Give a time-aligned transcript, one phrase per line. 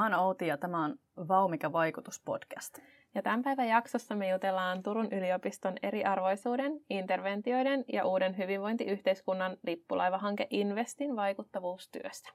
[0.00, 0.96] Mä oon Outi ja tämä on
[1.28, 2.78] Vaumika vaikutuspodcast.
[3.14, 11.16] Ja tämän päivän jaksossa me jutellaan Turun yliopiston eriarvoisuuden, interventioiden ja uuden hyvinvointiyhteiskunnan lippulaivahanke Investin
[11.16, 12.32] vaikuttavuustyöstä.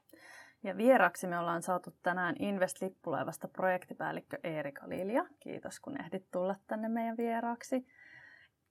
[0.63, 5.25] Ja vieraksi me ollaan saatu tänään Invest Lippulaivasta projektipäällikkö Eerika Lilja.
[5.39, 7.87] Kiitos kun ehdit tulla tänne meidän vieraaksi.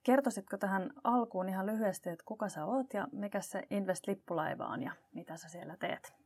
[0.03, 4.83] Kertoisitko tähän alkuun ihan lyhyesti, että kuka sä oot ja mikä se Invest Lippulaiva on
[4.83, 6.24] ja mitä sä siellä teet?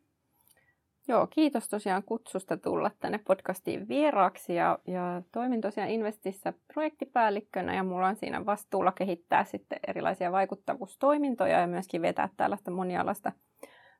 [1.10, 7.84] Joo, kiitos tosiaan kutsusta tulla tänne podcastiin vieraaksi ja, ja toimin tosiaan Investissä projektipäällikkönä ja
[7.84, 13.32] mulla on siinä vastuulla kehittää sitten erilaisia vaikuttavuustoimintoja ja myöskin vetää tällaista monialaista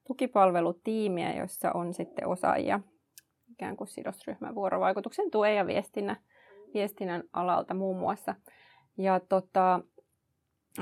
[0.08, 2.80] tukipalvelutiimiä, jossa on sitten osaajia
[3.52, 6.18] ikään kuin sidosryhmän vuorovaikutuksen tuen ja viestinnän,
[6.74, 8.36] viestinnän alalta muun muassa.
[8.98, 9.80] Ja tota,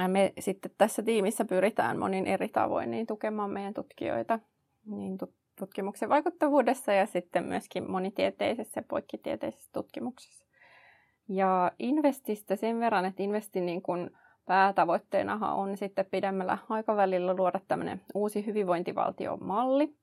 [0.08, 4.40] me sitten tässä tiimissä pyritään monin eri tavoin niin tukemaan meidän tutkijoita
[4.86, 5.18] niin
[5.60, 10.46] tutkimuksen vaikuttavuudessa ja sitten myöskin monitieteisessä ja poikkitieteisessä tutkimuksessa.
[11.30, 14.10] Ja Investistä sen verran, että Investin niin kuin
[14.46, 19.96] päätavoitteenahan on sitten pidemmällä aikavälillä luoda tämmöinen uusi hyvinvointivaltiomalli,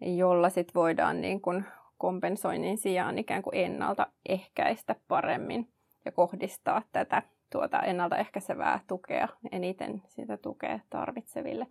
[0.00, 1.64] jolla sitten voidaan niin kuin
[1.98, 5.68] kompensoinnin sijaan ikään kuin ennaltaehkäistä paremmin
[6.04, 11.66] ja kohdistaa tätä tuota ennaltaehkäisevää tukea eniten sitä tukea tarvitseville.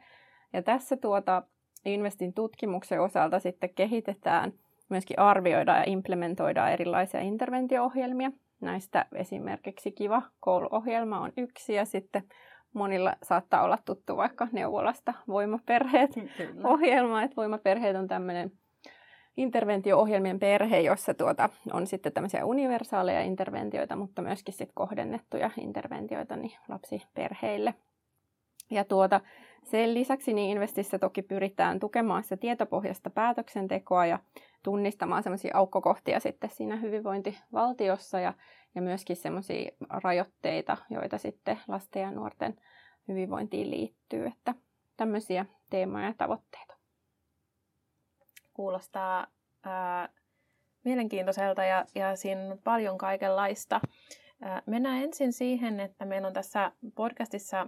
[0.53, 1.43] Ja tässä tuota
[1.85, 4.53] Investin tutkimuksen osalta sitten kehitetään,
[4.89, 8.31] myöskin arvioidaan ja implementoidaan erilaisia interventio-ohjelmia.
[8.61, 12.23] Näistä esimerkiksi Kiva kouluohjelma on yksi ja sitten
[12.73, 16.67] monilla saattaa olla tuttu vaikka neuvolasta Voimaperheet Kyllä.
[16.69, 17.23] ohjelma.
[17.23, 18.51] Että Voimaperheet on tämmöinen
[19.37, 26.57] interventio-ohjelmien perhe, jossa tuota, on sitten tämmöisiä universaaleja interventioita, mutta myöskin sit kohdennettuja interventioita niin
[26.67, 27.73] lapsiperheille.
[28.69, 29.21] Ja tuota,
[29.63, 34.19] sen lisäksi niin Investissä toki pyritään tukemaan sitä tietopohjasta päätöksentekoa ja
[34.63, 38.33] tunnistamaan semmoisia aukkokohtia sitten siinä hyvinvointivaltiossa ja,
[38.75, 39.71] ja myöskin semmoisia
[40.03, 42.55] rajoitteita, joita sitten lasten ja nuorten
[43.07, 44.25] hyvinvointiin liittyy.
[44.25, 44.53] Että
[44.97, 46.73] tämmöisiä teemoja ja tavoitteita.
[48.53, 49.27] Kuulostaa
[49.63, 50.09] ää,
[50.83, 53.81] mielenkiintoiselta ja, ja siinä on paljon kaikenlaista.
[54.41, 57.67] Ää, mennään ensin siihen, että meillä on tässä podcastissa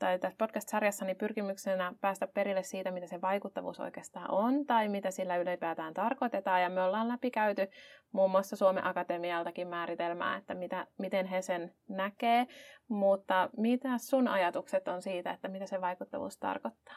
[0.00, 5.10] tai tässä podcast-sarjassa niin pyrkimyksenä päästä perille siitä, mitä se vaikuttavuus oikeastaan on tai mitä
[5.10, 6.62] sillä ylipäätään tarkoitetaan.
[6.62, 7.68] Ja me ollaan läpikäyty
[8.12, 12.46] muun muassa Suomen Akatemialtakin määritelmää, että mitä, miten he sen näkee.
[12.88, 16.96] Mutta mitä sun ajatukset on siitä, että mitä se vaikuttavuus tarkoittaa?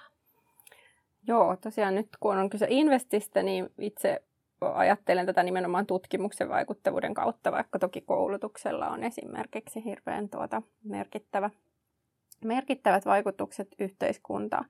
[1.28, 4.24] Joo, tosiaan nyt kun on kyse investistä, niin itse
[4.62, 11.50] ajattelen tätä nimenomaan tutkimuksen vaikuttavuuden kautta, vaikka toki koulutuksella on esimerkiksi hirveän tuota merkittävä
[12.44, 14.66] merkittävät vaikutukset yhteiskuntaan.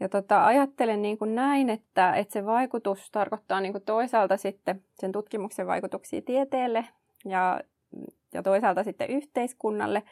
[0.00, 4.84] Ja tota, ajattelen niin kuin näin, että, että se vaikutus tarkoittaa niin kuin toisaalta sitten
[4.94, 6.84] sen tutkimuksen vaikutuksia tieteelle
[7.24, 7.60] ja,
[8.32, 10.02] ja toisaalta sitten yhteiskunnalle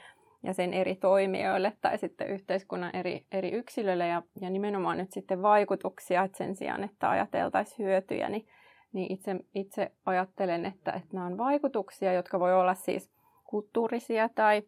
[0.43, 5.43] ja sen eri toimijoille tai sitten yhteiskunnan eri, eri yksilöille ja, ja nimenomaan nyt sitten
[5.43, 8.47] vaikutuksia, että sen sijaan, että ajateltaisiin hyötyjä, niin,
[8.93, 13.11] niin itse, itse ajattelen, että, että nämä on vaikutuksia, jotka voi olla siis
[13.45, 14.63] kulttuurisia tai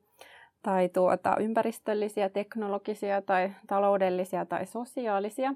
[0.64, 5.54] tai tuota, ympäristöllisiä, teknologisia tai taloudellisia tai sosiaalisia.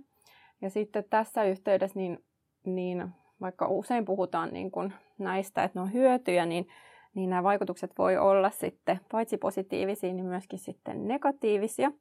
[0.63, 2.25] Ja sitten tässä yhteydessä, niin,
[2.65, 3.09] niin
[3.41, 6.69] vaikka usein puhutaan niin kuin näistä, että ne on hyötyjä, niin,
[7.15, 11.93] niin nämä vaikutukset voi olla sitten paitsi positiivisia, niin myöskin sitten negatiivisia.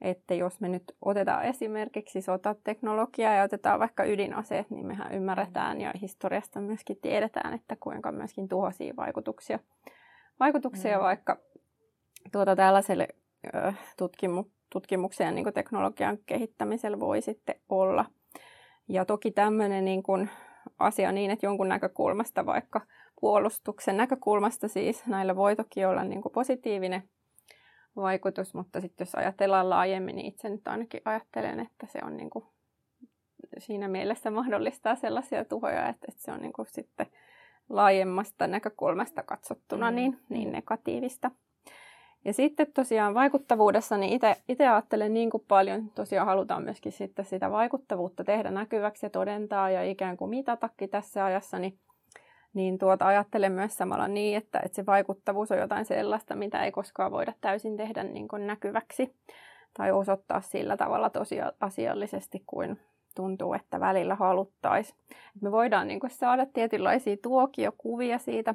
[0.00, 5.92] Että jos me nyt otetaan esimerkiksi sotateknologiaa ja otetaan vaikka ydinaseet, niin mehän ymmärretään ja
[6.02, 9.58] historiasta myöskin tiedetään, että kuinka myöskin tuhoisia vaikutuksia,
[10.40, 11.02] vaikutuksia mm.
[11.02, 11.38] vaikka
[12.32, 13.08] tuota, tällaiselle
[13.96, 18.04] tutkimu, tutkimuksen niin teknologian kehittämisellä voi sitten olla.
[18.88, 20.30] Ja toki tämmöinen niin kuin
[20.78, 22.80] asia niin, että jonkun näkökulmasta, vaikka
[23.20, 27.02] puolustuksen näkökulmasta siis, näillä voi toki olla niin kuin positiivinen
[27.96, 32.30] vaikutus, mutta sitten jos ajatellaan laajemmin, niin itse nyt ainakin ajattelen, että se on niin
[32.30, 32.44] kuin
[33.58, 37.06] siinä mielessä mahdollistaa sellaisia tuhoja, että, että se on niin kuin sitten
[37.68, 39.94] laajemmasta näkökulmasta katsottuna mm.
[39.94, 41.30] niin, niin negatiivista.
[42.24, 47.50] Ja sitten tosiaan vaikuttavuudessa, niin itse ajattelen niin kuin paljon, tosiaan halutaan myöskin sitten sitä
[47.50, 51.78] vaikuttavuutta tehdä näkyväksi ja todentaa ja ikään kuin mitatakin tässä ajassa, niin,
[52.54, 56.72] niin tuota ajattelen myös samalla niin, että, että se vaikuttavuus on jotain sellaista, mitä ei
[56.72, 59.14] koskaan voida täysin tehdä niin kuin näkyväksi
[59.78, 62.80] tai osoittaa sillä tavalla tosiasiallisesti kuin
[63.14, 64.98] tuntuu, että välillä haluttaisiin.
[65.40, 68.54] Me voidaan niin kuin saada tietynlaisia tuokiokuvia siitä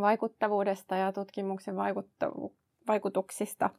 [0.00, 3.70] vaikuttavuudesta ja tutkimuksen vaikuttavuudesta vaikutuksista,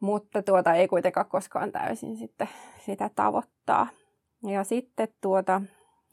[0.00, 2.48] mutta tuota ei kuitenkaan koskaan täysin sitten
[2.78, 3.86] sitä tavoittaa.
[4.46, 5.62] Ja sitten tuota,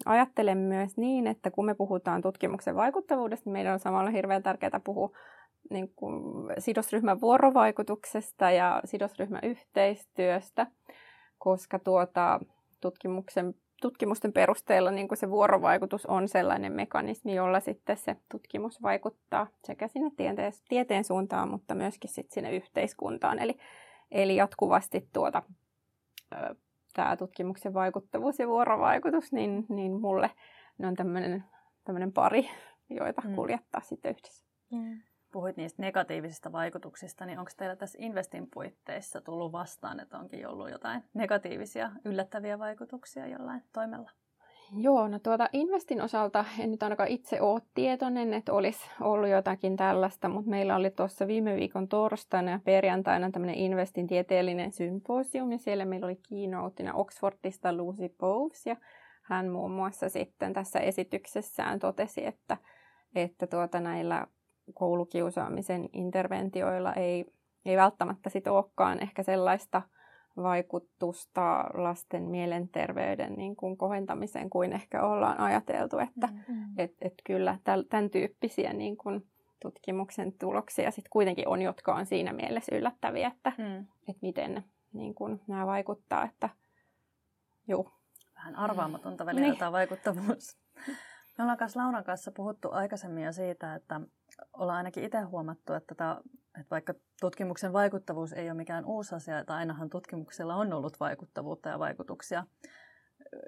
[0.05, 4.81] ajattelen myös niin, että kun me puhutaan tutkimuksen vaikuttavuudesta, niin meidän on samalla hirveän tärkeää
[4.83, 5.09] puhua
[5.69, 6.23] niin kuin
[6.59, 10.67] sidosryhmän vuorovaikutuksesta ja sidosryhmäyhteistyöstä,
[11.37, 12.39] koska tuota,
[12.81, 13.55] tutkimuksen,
[13.85, 19.87] tutkimusten perusteella niin kuin se vuorovaikutus on sellainen mekanismi, jolla sitten se tutkimus vaikuttaa sekä
[19.87, 23.39] sinne tieteen, tieteen suuntaan, mutta myöskin sitten sinne yhteiskuntaan.
[23.39, 23.57] Eli,
[24.11, 25.43] eli jatkuvasti tuota,
[26.93, 30.31] tämä tutkimuksen vaikuttavuus ja vuorovaikutus, niin, niin mulle
[30.77, 32.49] ne on tämmöinen pari,
[32.89, 33.35] joita mm.
[33.35, 34.45] kuljettaa sitten yhdessä.
[34.71, 35.01] Mm
[35.35, 40.69] puhuit niistä negatiivisista vaikutuksista, niin onko teillä tässä Investin puitteissa tullut vastaan, että onkin ollut
[40.69, 44.11] jotain negatiivisia, yllättäviä vaikutuksia jollain toimella?
[44.77, 49.77] Joo, no tuota Investin osalta en nyt ainakaan itse ole tietoinen, että olisi ollut jotakin
[49.77, 55.57] tällaista, mutta meillä oli tuossa viime viikon torstaina ja perjantaina tämmöinen Investin tieteellinen symposium, ja
[55.57, 58.75] siellä meillä oli keynoteina Oxfordista Lucy Bowes, ja
[59.21, 62.57] hän muun muassa sitten tässä esityksessään totesi, että,
[63.15, 64.27] että tuota näillä
[64.73, 67.25] koulukiusaamisen interventioilla ei,
[67.65, 69.81] ei välttämättä sit olekaan ehkä sellaista
[70.37, 76.65] vaikutusta lasten mielenterveyden niin kuin kohentamiseen kuin ehkä ollaan ajateltu, että mm-hmm.
[76.77, 77.59] et, et kyllä
[77.89, 79.27] tämän tyyppisiä niin kuin
[79.61, 83.85] tutkimuksen tuloksia sitten kuitenkin on, jotka on siinä mielessä yllättäviä, että mm.
[84.09, 84.63] et miten
[84.93, 86.49] niin kuin nämä vaikuttaa, että
[87.67, 87.91] juu.
[88.35, 89.57] Vähän arvaamatonta välillä niin.
[89.57, 90.57] tämä vaikuttavuus.
[91.37, 94.01] Me ollaan kanssa Lauran kanssa puhuttu aikaisemmin jo siitä, että
[94.53, 96.21] ollaan ainakin itse huomattu, että, tämä,
[96.59, 101.69] että vaikka tutkimuksen vaikuttavuus ei ole mikään uusi asia, että ainahan tutkimuksella on ollut vaikuttavuutta
[101.69, 102.45] ja vaikutuksia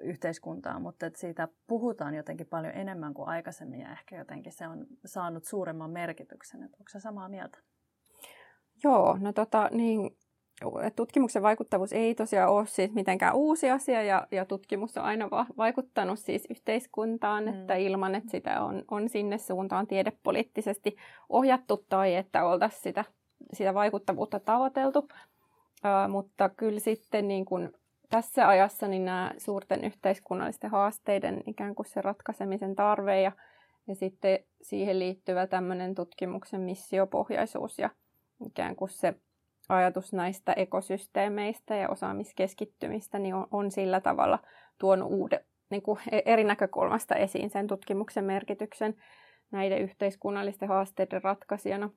[0.02, 4.86] yhteiskuntaan, mutta että siitä puhutaan jotenkin paljon enemmän kuin aikaisemmin ja ehkä jotenkin se on
[5.04, 6.62] saanut suuremman merkityksen.
[6.62, 7.58] Että onko se samaa mieltä?
[8.84, 10.16] Joo, no tota, niin
[10.96, 15.46] tutkimuksen vaikuttavuus ei tosiaan ole siis mitenkään uusi asia ja, ja tutkimus on aina va-
[15.56, 17.48] vaikuttanut siis yhteiskuntaan, mm.
[17.48, 20.96] että ilman, että sitä on, on sinne suuntaan tiedepoliittisesti
[21.28, 23.04] ohjattu tai että oltaisiin sitä,
[23.52, 24.98] sitä vaikuttavuutta tavoiteltu.
[24.98, 27.72] Uh, mutta kyllä sitten niin kun
[28.08, 33.32] tässä ajassa niin nämä suurten yhteiskunnallisten haasteiden ikään kuin se ratkaisemisen tarve ja,
[33.86, 37.90] ja sitten siihen liittyvä tämmöinen tutkimuksen missiopohjaisuus ja
[38.46, 39.14] ikään kuin se
[39.68, 44.38] ajatus näistä ekosysteemeistä ja osaamiskeskittymistä niin on, on sillä tavalla
[44.78, 48.94] tuonut uude, niin kuin e-, eri näkökulmasta esiin sen tutkimuksen merkityksen
[49.50, 51.90] näiden yhteiskunnallisten haasteiden ratkaisijana.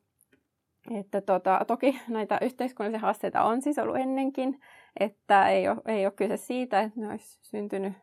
[1.00, 4.60] Että tota, toki näitä yhteiskunnallisia haasteita on siis ollut ennenkin,
[5.00, 7.94] että ei ole, ei ole kyse siitä, että ne olisi syntynyt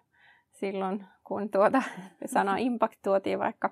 [0.52, 1.82] silloin, kun tuota
[2.26, 3.70] sana impact tuotiin vaikka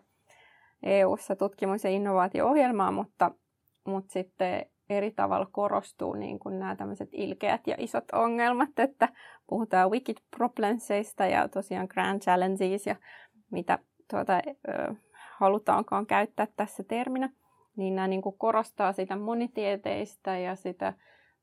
[0.83, 3.31] EU-ssa tutkimus- ja innovaatio-ohjelmaa, mutta,
[3.87, 9.09] mutta sitten eri tavalla korostuu niin kuin nämä tämmöiset ilkeät ja isot ongelmat, että
[9.47, 12.97] puhutaan wicked problemsista ja tosiaan grand challenges ja
[13.51, 13.79] mitä
[14.11, 14.41] tuota,
[15.39, 17.31] halutaankaan käyttää tässä terminä,
[17.77, 20.93] niin nämä niin kuin korostaa sitä monitieteistä ja sitä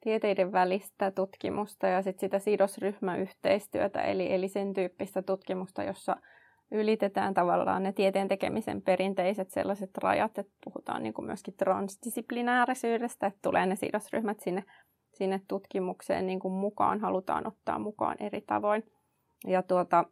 [0.01, 6.17] tieteiden välistä tutkimusta ja sit sitä sidosryhmäyhteistyötä, eli, eli sen tyyppistä tutkimusta, jossa
[6.73, 13.39] ylitetään tavallaan ne tieteen tekemisen perinteiset sellaiset rajat, että puhutaan niin kuin myöskin transdisciplinäärisyydestä, että
[13.41, 14.63] tulee ne sidosryhmät sinne,
[15.13, 18.83] sinne tutkimukseen niin kuin mukaan, halutaan ottaa mukaan eri tavoin.
[19.47, 20.05] Ja tuota,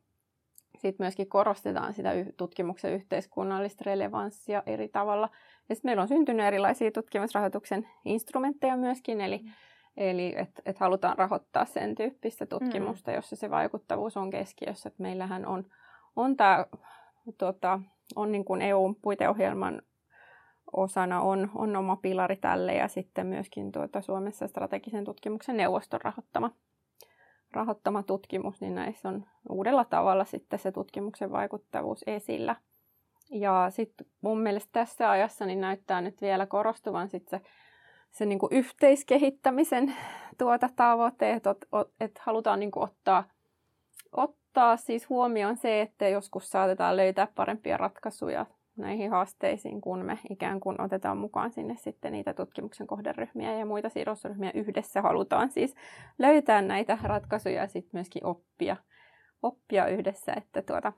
[0.77, 5.29] sitten myöskin korostetaan sitä tutkimuksen yhteiskunnallista relevanssia eri tavalla.
[5.69, 9.51] Ja sitten meillä on syntynyt erilaisia tutkimusrahoituksen instrumentteja myöskin, eli, mm.
[9.97, 13.15] eli että et halutaan rahoittaa sen tyyppistä tutkimusta, mm.
[13.15, 14.89] jossa se vaikuttavuus on keskiössä.
[14.89, 15.65] Et meillähän on
[16.15, 16.65] on, tää,
[17.37, 17.79] tota,
[18.15, 19.81] on niin kuin EU-puiteohjelman
[20.73, 26.51] osana on, on oma pilari tälle ja sitten myöskin tuota Suomessa strategisen tutkimuksen neuvoston rahoittama,
[27.51, 32.55] rahoittama tutkimus, niin näissä on uudella tavalla sitten se tutkimuksen vaikuttavuus esillä.
[33.29, 37.45] Ja sitten mun mielestä tässä ajassa niin näyttää nyt vielä korostuvan sitten se,
[38.11, 39.95] se niin kuin yhteiskehittämisen
[40.37, 41.55] tuota tavoite, että,
[41.99, 43.23] että halutaan niin kuin ottaa,
[44.11, 48.45] ot, ottaa siis huomioon se, että joskus saatetaan löytää parempia ratkaisuja
[48.77, 53.89] näihin haasteisiin, kun me ikään kuin otetaan mukaan sinne sitten niitä tutkimuksen kohderyhmiä ja muita
[53.89, 55.01] sidosryhmiä yhdessä.
[55.01, 55.75] Halutaan siis
[56.19, 58.75] löytää näitä ratkaisuja ja sitten myöskin oppia,
[59.41, 60.93] oppia yhdessä, että tuota,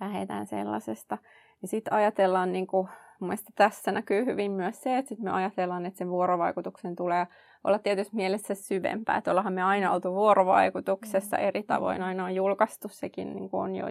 [0.00, 1.18] lähdetään sellaisesta.
[1.62, 2.88] Ja sitten ajatellaan, niin kuin,
[3.20, 7.26] mun mielestä tässä näkyy hyvin myös se, että sit me ajatellaan, että sen vuorovaikutuksen tulee
[7.64, 9.16] olla tietysti mielessä syvempää.
[9.16, 11.42] Että ollaanhan me aina oltu vuorovaikutuksessa mm.
[11.42, 13.86] eri tavoin, aina on julkaistu sekin niin kuin on jo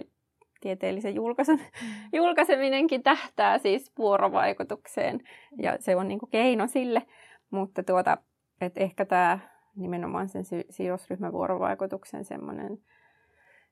[0.60, 1.88] tieteellisen julkaisun, mm.
[2.12, 5.20] julkaiseminenkin tähtää siis vuorovaikutukseen
[5.62, 7.02] ja se on niin kuin keino sille,
[7.50, 8.18] mutta tuota,
[8.60, 9.38] että ehkä tämä
[9.76, 12.78] nimenomaan sen sidosryhmän vuorovaikutuksen semmoinen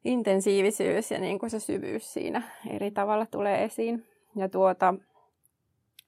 [0.05, 4.07] intensiivisyys ja niin kuin se syvyys siinä eri tavalla tulee esiin.
[4.37, 4.95] Ja tuota,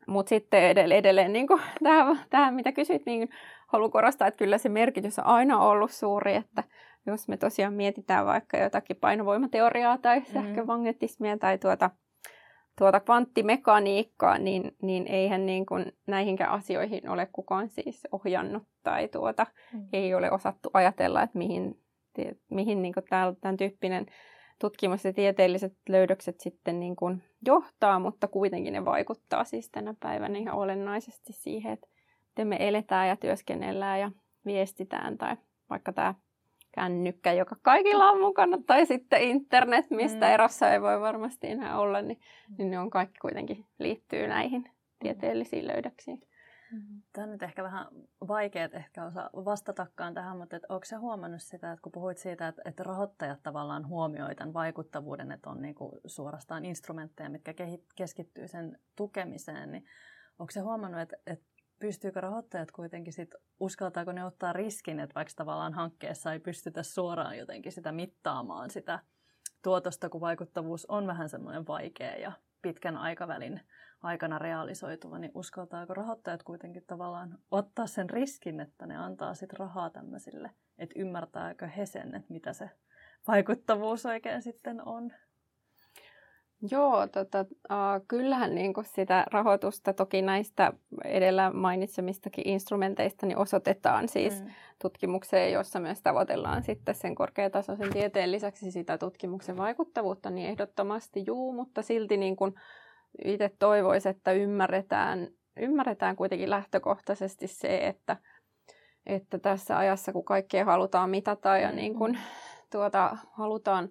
[0.06, 3.28] mutta sitten edelleen, edelleen niin kuin tähän, tähän, mitä kysyt, niin
[3.68, 6.64] haluan korostaa, että kyllä se merkitys on aina ollut suuri, että
[7.06, 10.32] jos me tosiaan mietitään vaikka jotakin painovoimateoriaa tai mm-hmm.
[10.32, 11.90] sähkövagnetismia tai tuota,
[12.78, 19.46] tuota kvanttimekaniikkaa, niin, niin eihän niin kuin näihinkään asioihin ole kukaan siis ohjannut tai tuota,
[19.72, 19.88] mm.
[19.92, 21.82] ei ole osattu ajatella, että mihin,
[22.50, 23.04] mihin niin kuin
[23.40, 24.06] tämän tyyppinen
[24.60, 30.38] tutkimus ja tieteelliset löydökset sitten niin kuin johtaa, mutta kuitenkin ne vaikuttaa siis tänä päivänä
[30.38, 31.88] ihan olennaisesti siihen, että
[32.38, 34.10] miten me eletään ja työskennellään ja
[34.46, 35.36] viestitään tai
[35.70, 36.14] vaikka tämä
[36.74, 40.32] kännykkä, joka kaikilla on mukana, tai sitten internet, mistä mm.
[40.32, 42.20] erossa ei voi varmasti enää olla, niin,
[42.58, 46.20] niin ne on kaikki kuitenkin liittyy näihin tieteellisiin löydöksiin.
[46.72, 47.02] Mm-hmm.
[47.12, 47.86] Tämä on nyt ehkä vähän
[48.28, 52.48] vaikea ehkä osa vastatakaan tähän, mutta et onko se huomannut sitä, että kun puhuit siitä,
[52.48, 57.54] että, että rahoittajat tavallaan huomioi tämän vaikuttavuuden, että on niinku suorastaan instrumentteja, mitkä
[57.96, 59.84] keskittyy sen tukemiseen, niin
[60.38, 65.32] onko se huomannut, että, että pystyykö rahoittajat kuitenkin sit, uskaltaako ne ottaa riskin, että vaikka
[65.36, 68.98] tavallaan hankkeessa ei pystytä suoraan jotenkin sitä mittaamaan sitä
[69.62, 72.32] tuotosta, kun vaikuttavuus on vähän semmoinen vaikea ja
[72.62, 73.60] pitkän aikavälin
[74.02, 79.90] aikana realisoituva, niin uskaltaako rahoittajat kuitenkin tavallaan ottaa sen riskin, että ne antaa sit rahaa
[79.90, 82.70] tämmöisille, että ymmärtääkö he sen, että mitä se
[83.28, 85.12] vaikuttavuus oikein sitten on?
[86.70, 90.72] Joo, tota, uh, kyllähän niin kuin sitä rahoitusta toki näistä
[91.04, 94.50] edellä mainitsemistakin instrumenteista niin osoitetaan siis mm.
[94.82, 101.52] tutkimukseen, jossa myös tavoitellaan sitten sen korkeatasoisen tieteen lisäksi sitä tutkimuksen vaikuttavuutta, niin ehdottomasti juu,
[101.52, 102.54] mutta silti niin kuin
[103.24, 108.16] itse toivoisin, että ymmärretään, ymmärretään kuitenkin lähtökohtaisesti se, että,
[109.06, 112.18] että tässä ajassa, kun kaikkea halutaan mitata ja niin kuin, mm.
[112.72, 113.88] tuota, halutaan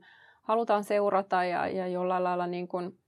[0.48, 3.00] halutaan seurata ja, ja jollain lailla niin kuin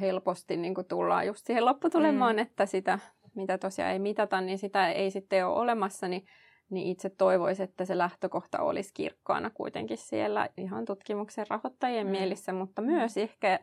[0.00, 2.42] helposti niin kuin tullaan just siihen lopputulemaan, mm.
[2.42, 2.98] että sitä,
[3.34, 6.26] mitä tosiaan ei mitata, niin sitä ei sitten ole olemassa, niin,
[6.70, 12.10] niin itse toivoisin, että se lähtökohta olisi kirkkaana kuitenkin siellä ihan tutkimuksen rahoittajien mm.
[12.10, 12.88] mielissä, mutta mm.
[12.88, 13.60] myös ehkä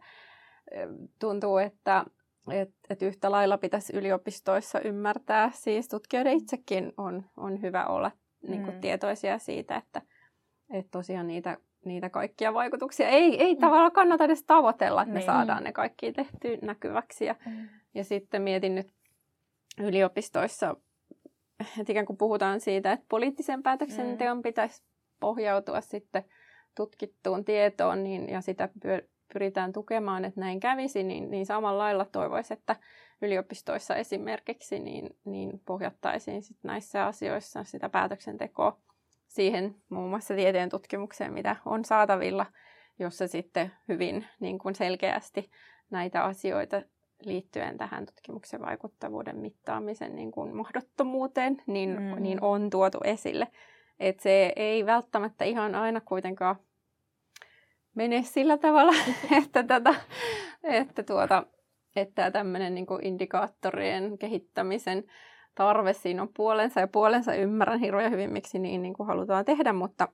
[1.20, 2.06] tuntuu, että
[2.52, 8.12] et, et yhtä lailla pitäisi yliopistoissa ymmärtää, siis tutkijoiden itsekin on, on hyvä olla
[8.48, 8.82] niin kuin, mm.
[8.82, 10.02] tietoisia siitä, että
[10.74, 13.08] et tosiaan niitä niitä kaikkia vaikutuksia.
[13.08, 13.60] Ei, ei mm.
[13.60, 15.24] tavallaan kannata edes tavoitella, että niin.
[15.24, 17.26] me saadaan ne kaikki tehty näkyväksi.
[17.26, 17.70] Ja, mm.
[17.94, 18.94] ja sitten mietin nyt
[19.80, 20.76] yliopistoissa,
[21.80, 24.44] että ikään kuin puhutaan siitä, että poliittisen päätöksenteon mm.
[24.44, 24.84] pitäisi
[25.20, 26.24] pohjautua sitten
[26.76, 28.70] tutkittuun tietoon niin, ja sitä
[29.34, 32.76] pyritään tukemaan, että näin kävisi, niin, niin samalla lailla toivoisi, että
[33.22, 38.78] yliopistoissa esimerkiksi niin, niin pohjattaisiin sit näissä asioissa sitä päätöksentekoa
[39.32, 42.46] siihen muun muassa tieteen tutkimukseen, mitä on saatavilla,
[43.00, 45.52] jossa sitten hyvin niin kuin selkeästi
[45.90, 46.82] näitä asioita
[47.22, 52.24] liittyen tähän tutkimuksen vaikuttavuuden mittaamisen niin kuin mahdottomuuteen, niin, mm.
[52.24, 53.48] niin on tuotu esille.
[54.00, 56.56] Et se ei välttämättä ihan aina kuitenkaan
[57.96, 58.94] mene sillä tavalla,
[59.44, 59.96] että, tätä,
[60.64, 61.44] että, tuota,
[61.96, 65.04] että tämmöinen niin indikaattorien kehittämisen
[65.56, 69.74] tarve, siinä on puolensa ja puolensa ymmärrän hirveän hyvin, miksi niin, niin kuin halutaan tehdä,
[69.74, 70.08] mutta,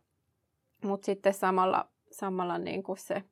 [0.84, 3.24] mutta sitten samalla, samalla niin kuin se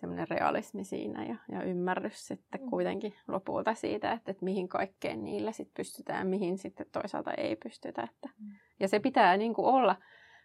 [0.00, 2.70] semmoinen realismi siinä ja, ja ymmärrys sitten mm.
[2.70, 7.56] kuitenkin lopulta siitä, että, että mihin kaikkeen niillä sitten pystytään ja mihin sitten toisaalta ei
[7.56, 8.02] pystytä.
[8.02, 8.28] Että.
[8.38, 8.50] Mm.
[8.80, 9.96] Ja se pitää niin kuin olla,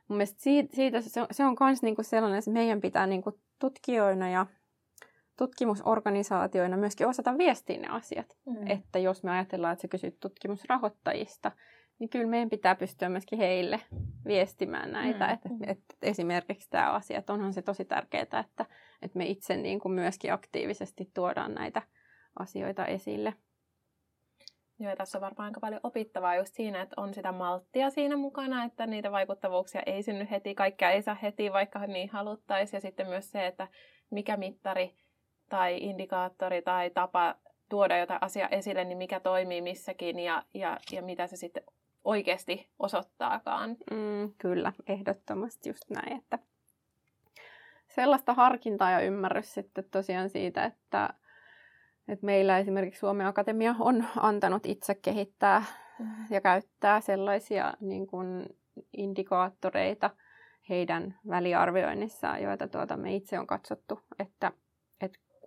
[0.07, 3.21] mun mielestä siitä, siitä se on, se myös niin kuin sellainen, että meidän pitää niin
[3.21, 4.45] kuin tutkijoina ja
[5.43, 8.37] tutkimusorganisaatioina myöskin osata viestiä ne asiat.
[8.45, 8.67] Mm.
[8.67, 11.51] Että jos me ajatellaan, että sä kysyt tutkimusrahoittajista,
[11.99, 13.79] niin kyllä meidän pitää pystyä myöskin heille
[14.25, 15.27] viestimään näitä.
[15.27, 15.33] Mm.
[15.33, 18.65] Että, että esimerkiksi tämä asia, että onhan se tosi tärkeää, että,
[19.01, 21.81] että me itse niin kuin myöskin aktiivisesti tuodaan näitä
[22.39, 23.33] asioita esille.
[24.79, 28.17] Joo, ja tässä on varmaan aika paljon opittavaa just siinä, että on sitä malttia siinä
[28.17, 32.77] mukana, että niitä vaikuttavuuksia ei synny heti, kaikkea ei saa heti, vaikka niin haluttaisiin.
[32.77, 33.67] Ja sitten myös se, että
[34.11, 35.02] mikä mittari
[35.53, 37.35] tai indikaattori tai tapa
[37.69, 41.63] tuoda jotain asiaa esille, niin mikä toimii missäkin ja, ja, ja mitä se sitten
[42.03, 43.69] oikeasti osoittaakaan.
[43.69, 46.39] Mm, kyllä, ehdottomasti just näin, että
[47.87, 51.13] sellaista harkintaa ja ymmärrys sitten tosiaan siitä, että,
[52.07, 55.63] että meillä esimerkiksi Suomen Akatemia on antanut itse kehittää
[56.29, 58.45] ja käyttää sellaisia niin kuin
[58.97, 60.09] indikaattoreita
[60.69, 64.51] heidän väliarvioinnissaan, joita tuota me itse on katsottu, että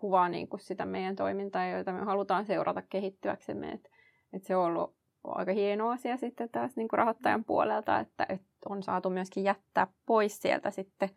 [0.01, 3.73] kuvaa niin kuin sitä meidän toimintaa, joita me halutaan seurata kehittyäksemme.
[3.73, 3.91] Et,
[4.33, 8.47] et se on ollut aika hieno asia sitten taas niin kuin rahoittajan puolelta, että, että
[8.69, 11.11] on saatu myöskin jättää pois sieltä sitten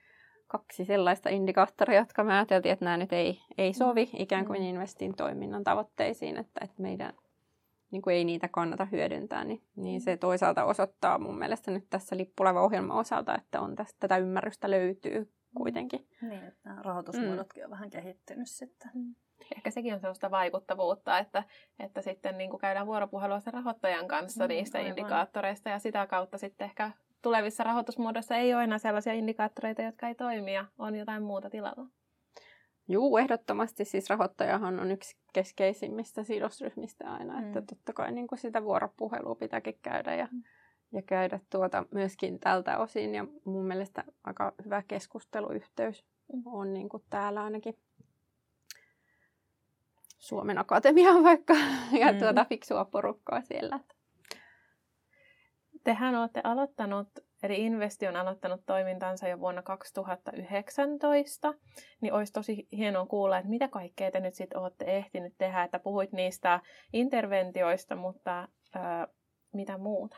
[0.48, 4.68] kaksi sellaista indikaattoria, jotka me ajateltiin, että nämä nyt ei, ei sovi ikään kuin mm.
[4.68, 7.14] Investin toiminnan tavoitteisiin, että, että meidän
[7.92, 12.18] niin kuin ei niitä kannata hyödyntää, niin, niin se toisaalta osoittaa mun mielestä nyt tässä
[12.18, 16.08] lippuleva ohjelman osalta, että on tästä, tätä ymmärrystä löytyy kuitenkin.
[16.22, 17.66] Niin, että nämä rahoitusmuodotkin mm.
[17.66, 18.92] on vähän kehittynyt sitten.
[18.94, 19.16] Mm.
[19.56, 21.44] Ehkä sekin on sellaista vaikuttavuutta, että,
[21.80, 24.90] että sitten niin kuin käydään vuoropuhelua sen rahoittajan kanssa mm, niistä aivan.
[24.90, 26.92] indikaattoreista ja sitä kautta sitten ehkä
[27.22, 31.86] tulevissa rahoitusmuodoissa ei ole enää sellaisia indikaattoreita, jotka ei toimi ja on jotain muuta tilalla.
[32.88, 37.48] Juu, ehdottomasti siis rahoittajahan on yksi keskeisimmistä sidosryhmistä aina, mm.
[37.48, 40.44] että totta kai niin kuin sitä vuoropuhelua pitääkin käydä ja, mm.
[40.92, 46.06] Ja käydä tuota myöskin tältä osin ja mun mielestä aika hyvä keskusteluyhteys
[46.46, 47.78] on niin kuin täällä ainakin
[50.18, 51.54] Suomen Akatemiaan vaikka
[52.02, 52.20] ja mm.
[52.20, 53.80] tuota fiksua porukkaa siellä.
[55.84, 57.10] Tehän olette aloittanut
[57.44, 61.54] Eli Investi on aloittanut toimintansa jo vuonna 2019,
[62.02, 65.80] niin olisi tosi hienoa kuulla, että mitä kaikkea te nyt sitten olette ehtinyt tehdä, että
[65.80, 66.60] puhuit niistä
[66.94, 69.08] interventioista, mutta ää,
[69.54, 70.18] mitä muuta?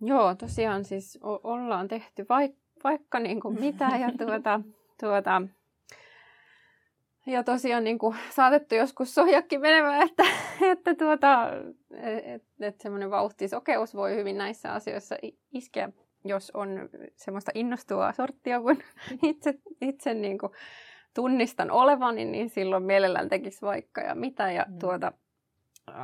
[0.00, 4.60] Joo, tosiaan siis o- ollaan tehty vaik- vaikka niin kuin mitä ja tuota,
[5.00, 5.42] tuota,
[7.26, 10.22] ja tosiaan niin kuin, saatettu joskus sohjakin menemään, että,
[10.72, 11.48] että tuota,
[12.24, 15.16] et, et semmoinen vauhtisokeus voi hyvin näissä asioissa
[15.52, 15.88] iskeä,
[16.24, 18.78] jos on semmoista innostuvaa sorttia, kun
[19.22, 20.52] itse, itse niin kuin
[21.14, 24.52] tunnistan olevani, niin silloin mielellään tekisi vaikka ja mitä.
[24.52, 24.78] Ja mm.
[24.78, 25.12] tuota,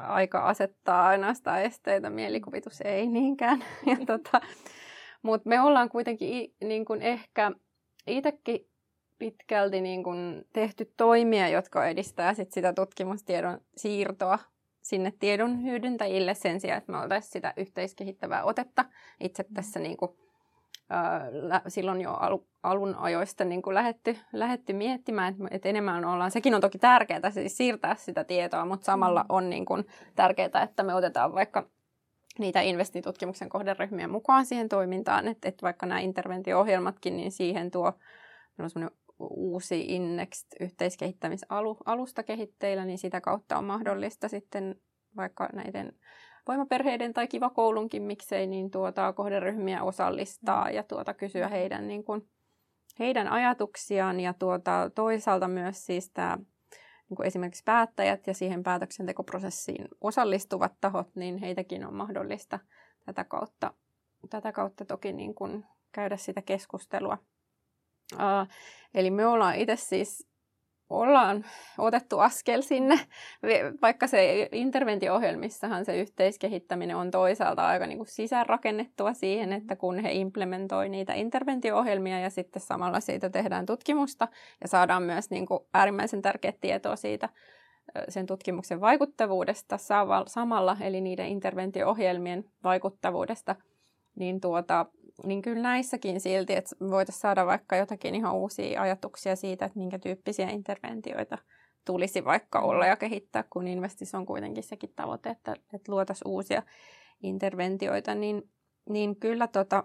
[0.09, 3.64] aika asettaa ainoastaan esteitä, mielikuvitus ei niinkään.
[3.87, 4.40] Ja tota,
[5.23, 7.52] Mutta me ollaan kuitenkin niin kuin ehkä
[8.06, 8.71] itsekin
[9.18, 14.38] pitkälti niin kuin tehty toimia, jotka edistää sit sitä tutkimustiedon siirtoa
[14.83, 18.84] sinne tiedon hyödyntäjille sen sijaan, että me oltaisiin sitä yhteiskehittävää otetta
[19.21, 19.54] itse mm.
[19.54, 20.10] tässä niin kuin,
[21.68, 26.54] silloin jo alu, alun ajoista niin kuin lähetty, lähetty miettimään, että, että enemmän ollaan, sekin
[26.54, 29.26] on toki tärkeää siis siirtää sitä tietoa, mutta samalla mm.
[29.28, 31.70] on niin kuin tärkeää, että me otetaan vaikka
[32.38, 37.92] niitä investitutkimuksen kohderyhmiä mukaan siihen toimintaan, että, että vaikka nämä interventio-ohjelmatkin, niin siihen tuo
[38.58, 44.80] on semmoinen uusi Innext yhteiskehittämisalusta kehitteillä, niin sitä kautta on mahdollista sitten
[45.16, 45.92] vaikka näiden
[46.49, 52.28] voimaperheiden tai kiva koulunkin miksei, niin tuota kohderyhmiä osallistaa ja tuota kysyä heidän, niin kuin,
[52.99, 56.39] heidän ajatuksiaan ja tuota, toisaalta myös siis tämä
[57.09, 62.59] niin kuin esimerkiksi päättäjät ja siihen päätöksentekoprosessiin osallistuvat tahot, niin heitäkin on mahdollista
[63.04, 63.75] tätä kautta,
[64.30, 67.19] tätä kautta toki niin kuin käydä sitä keskustelua.
[68.15, 68.49] Uh,
[68.95, 70.28] eli me ollaan itse siis
[70.90, 71.44] ollaan
[71.78, 73.00] otettu askel sinne,
[73.82, 80.12] vaikka se interventio-ohjelmissahan se yhteiskehittäminen on toisaalta aika niin kuin sisäänrakennettua siihen, että kun he
[80.12, 84.28] implementoi niitä interventio-ohjelmia ja sitten samalla siitä tehdään tutkimusta
[84.60, 87.28] ja saadaan myös niin kuin äärimmäisen tärkeää tietoa siitä
[88.08, 89.78] sen tutkimuksen vaikuttavuudesta
[90.26, 93.56] samalla, eli niiden interventio-ohjelmien vaikuttavuudesta,
[94.16, 94.86] niin tuota,
[95.24, 99.98] niin kyllä näissäkin silti, että voitaisiin saada vaikka jotakin ihan uusia ajatuksia siitä, että minkä
[99.98, 101.38] tyyppisiä interventioita
[101.84, 106.62] tulisi vaikka olla ja kehittää, kun investis on kuitenkin sekin tavoite, että, että luotaisiin uusia
[107.22, 108.50] interventioita, niin,
[108.88, 109.84] niin kyllä tota,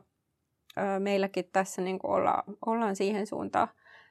[1.00, 3.68] meilläkin tässä niin olla, ollaan siihen suuntaan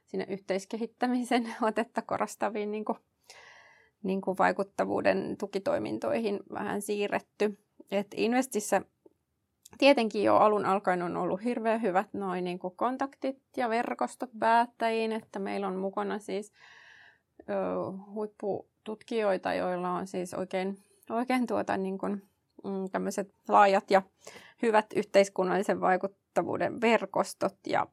[0.06, 2.98] sinne yhteiskehittämisen otetta korostaviin niin kuin,
[4.02, 7.58] niin kuin vaikuttavuuden tukitoimintoihin vähän siirretty.
[7.90, 8.82] Et Investissä
[9.78, 15.38] tietenkin jo alun alkaen on ollut hirveän hyvät noin niin kontaktit ja verkostot päättäjiin, että
[15.38, 16.52] meillä on mukana siis
[17.40, 17.52] ö,
[18.06, 20.78] huippututkijoita, joilla on siis oikein,
[21.10, 22.22] oikein tuota, niin kuin,
[22.64, 22.88] mm,
[23.48, 24.02] laajat ja
[24.62, 27.86] hyvät yhteiskunnallisen vaikuttavuuden verkostot ja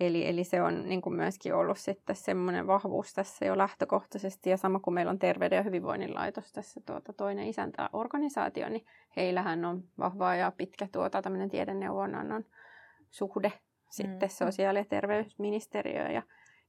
[0.00, 4.50] Eli, eli se on niin kuin myöskin ollut sitten semmoinen vahvuus tässä jo lähtökohtaisesti.
[4.50, 9.64] Ja sama kuin meillä on Terveyden ja hyvinvoinnin laitos tässä tuota, toinen isäntäorganisaatio, niin heillähän
[9.64, 12.44] on vahvaa ja pitkä tuota, tämmöinen tiedeneuvonannon
[13.10, 13.52] suhde
[13.90, 14.46] sitten mm.
[14.46, 16.08] sosiaali- ja terveysministeriö.
[16.08, 16.22] Ja,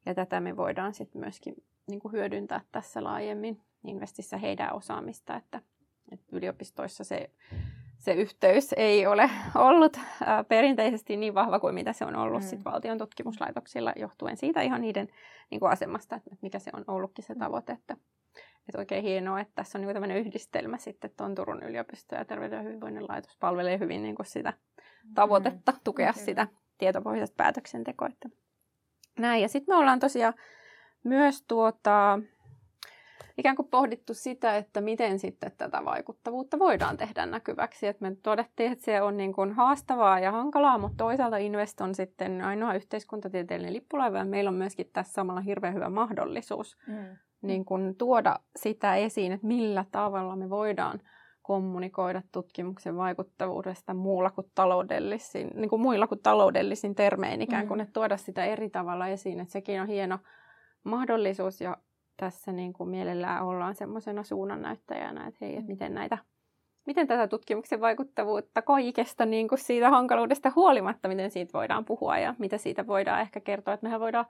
[0.06, 1.56] ja tätä me voidaan sitten myöskin
[1.88, 5.62] niin kuin hyödyntää tässä laajemmin Investissä heidän osaamista, että,
[6.12, 7.30] että yliopistoissa se
[8.00, 12.48] se yhteys ei ole ollut ää, perinteisesti niin vahva kuin mitä se on ollut mm.
[12.48, 15.08] sit valtion tutkimuslaitoksilla johtuen siitä ihan niiden
[15.50, 17.40] niin kuin asemasta, että mikä se on ollutkin se mm.
[17.40, 17.72] tavoite.
[17.74, 17.98] Että,
[18.68, 22.58] että oikein hienoa, että tässä on niin tämmöinen yhdistelmä sitten tuon Turun yliopisto ja Terveyden
[22.58, 24.54] ja hyvinvoinnin laitos palvelee hyvin niin kuin sitä
[25.16, 25.80] tavoitetta mm.
[25.84, 26.20] tukea mm.
[26.20, 28.08] sitä tietopohjaista päätöksentekoa.
[28.08, 28.30] Että
[29.20, 29.42] näin.
[29.42, 30.34] Ja sitten me ollaan tosiaan
[31.04, 32.20] myös tuota,
[33.38, 37.88] ikään kuin pohdittu sitä, että miten sitten tätä vaikuttavuutta voidaan tehdä näkyväksi.
[37.88, 41.96] Et me todettiin, että se on niin kuin haastavaa ja hankalaa, mutta toisaalta Invest on
[41.96, 47.18] sitten ainoa yhteiskuntatieteellinen lippulaiva ja meillä on myöskin tässä samalla hirveän hyvä mahdollisuus mm.
[47.42, 51.00] niin kuin tuoda sitä esiin, että millä tavalla me voidaan
[51.42, 57.82] kommunikoida tutkimuksen vaikuttavuudesta muulla kuin taloudellisin, niin kuin muilla kuin taloudellisin termein ikään kuin, mm.
[57.82, 60.20] että tuoda sitä eri tavalla esiin, että sekin on hieno
[60.84, 61.78] mahdollisuus ja
[62.20, 66.18] tässä niin kuin mielellään ollaan semmoisena suunnannäyttäjänä, että hei, että miten näitä
[66.90, 72.36] miten tätä tutkimuksen vaikuttavuutta kaikesta niin kuin siitä hankaluudesta huolimatta, miten siitä voidaan puhua ja
[72.38, 73.74] mitä siitä voidaan ehkä kertoa.
[73.74, 74.26] Että mehän voidaan,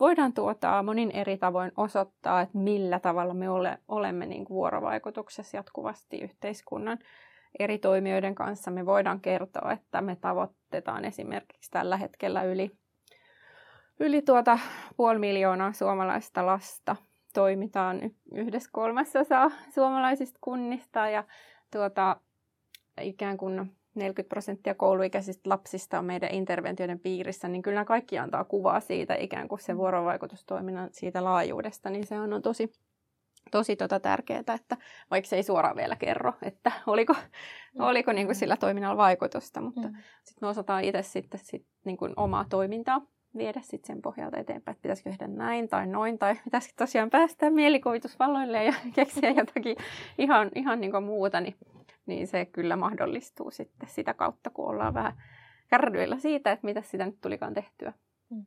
[0.00, 5.56] voidaan tuota monin eri tavoin osoittaa, että millä tavalla me ole, olemme niin kuin vuorovaikutuksessa
[5.56, 6.98] jatkuvasti yhteiskunnan
[7.58, 8.70] eri toimijoiden kanssa.
[8.70, 12.70] Me voidaan kertoa, että me tavoittetaan esimerkiksi tällä hetkellä yli,
[14.00, 14.58] yli tuota
[14.96, 16.96] puoli miljoonaa suomalaista lasta
[17.32, 21.24] toimitaan yhdessä kolmasosaa suomalaisista kunnista ja
[21.70, 22.16] tuota,
[23.00, 28.80] ikään kuin 40 prosenttia kouluikäisistä lapsista on meidän interventioiden piirissä, niin kyllä kaikki antaa kuvaa
[28.80, 29.78] siitä ikään kuin se mm.
[29.78, 32.72] vuorovaikutustoiminnan siitä laajuudesta, niin se on tosi,
[33.50, 34.76] tosi tota tärkeää, että
[35.10, 37.80] vaikka se ei suoraan vielä kerro, että oliko, mm.
[37.80, 39.94] oliko niin kuin sillä toiminnalla vaikutusta, mutta mm.
[40.24, 44.72] sitten me osataan itse sitten sit niin kuin omaa toimintaa viedä sitten sen pohjalta eteenpäin,
[44.74, 49.76] että pitäisikö tehdä näin tai noin, tai pitäisikö tosiaan päästä mielikuvitusvalloille ja keksiä jotakin
[50.18, 51.56] ihan, ihan niin muuta, niin,
[52.06, 55.12] niin se kyllä mahdollistuu sitten sitä kautta, kun ollaan vähän
[55.68, 57.92] kärryillä siitä, että mitä sitä nyt tulikaan tehtyä.
[58.30, 58.44] Mm.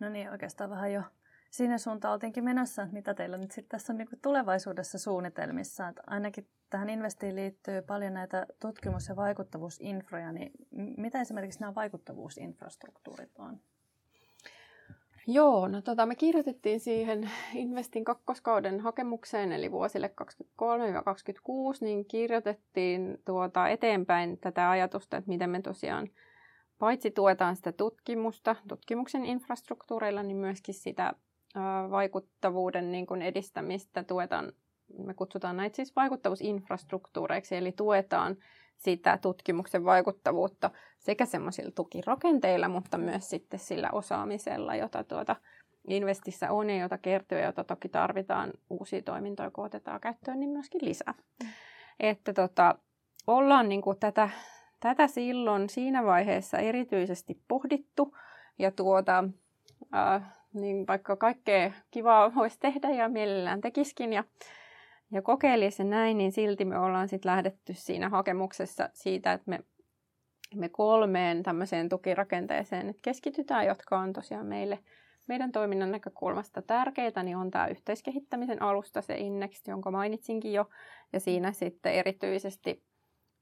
[0.00, 1.02] No niin, oikeastaan vähän jo
[1.50, 5.88] siinä suuntaan oltiinkin menossa, että mitä teillä nyt sitten tässä on niin tulevaisuudessa suunnitelmissa.
[5.88, 10.52] Että ainakin tähän investiin liittyy paljon näitä tutkimus- ja vaikuttavuusinfroja, niin
[10.96, 13.60] mitä esimerkiksi nämä vaikuttavuusinfrastruktuurit on?
[15.26, 20.24] Joo, no tota, me kirjoitettiin siihen Investin kakkoskauden hakemukseen, eli vuosille 2023-2026,
[21.80, 26.08] niin kirjoitettiin tuota eteenpäin tätä ajatusta, että miten me tosiaan
[26.78, 31.14] paitsi tuetaan sitä tutkimusta tutkimuksen infrastruktuureilla, niin myöskin sitä
[31.90, 34.52] vaikuttavuuden niin kuin edistämistä tuetaan,
[34.98, 38.36] me kutsutaan näitä siis vaikuttavuusinfrastruktuureiksi, eli tuetaan
[38.82, 45.36] sitä tutkimuksen vaikuttavuutta sekä semmoisilla tukirakenteilla, mutta myös sitten sillä osaamisella, jota tuota
[45.88, 50.50] Investissä on ja jota kertyy ja jota toki tarvitaan uusia toimintoja, kun otetaan käyttöön, niin
[50.50, 51.14] myöskin lisää.
[51.42, 51.48] Mm.
[52.00, 52.74] Että tota,
[53.26, 54.30] ollaan niin kuin tätä,
[54.80, 58.16] tätä silloin siinä vaiheessa erityisesti pohdittu
[58.58, 59.24] ja tuota,
[59.94, 64.24] äh, niin vaikka kaikkea kivaa voisi tehdä ja mielellään tekiskin ja
[65.12, 69.60] ja kokeilisi näin, niin silti me ollaan sitten lähdetty siinä hakemuksessa siitä, että me,
[70.54, 74.78] me kolmeen tämmöiseen tukirakenteeseen että keskitytään, jotka on tosiaan meille
[75.28, 80.68] meidän toiminnan näkökulmasta tärkeitä, niin on tämä yhteiskehittämisen alusta, se Innext, jonka mainitsinkin jo,
[81.12, 82.82] ja siinä sitten erityisesti,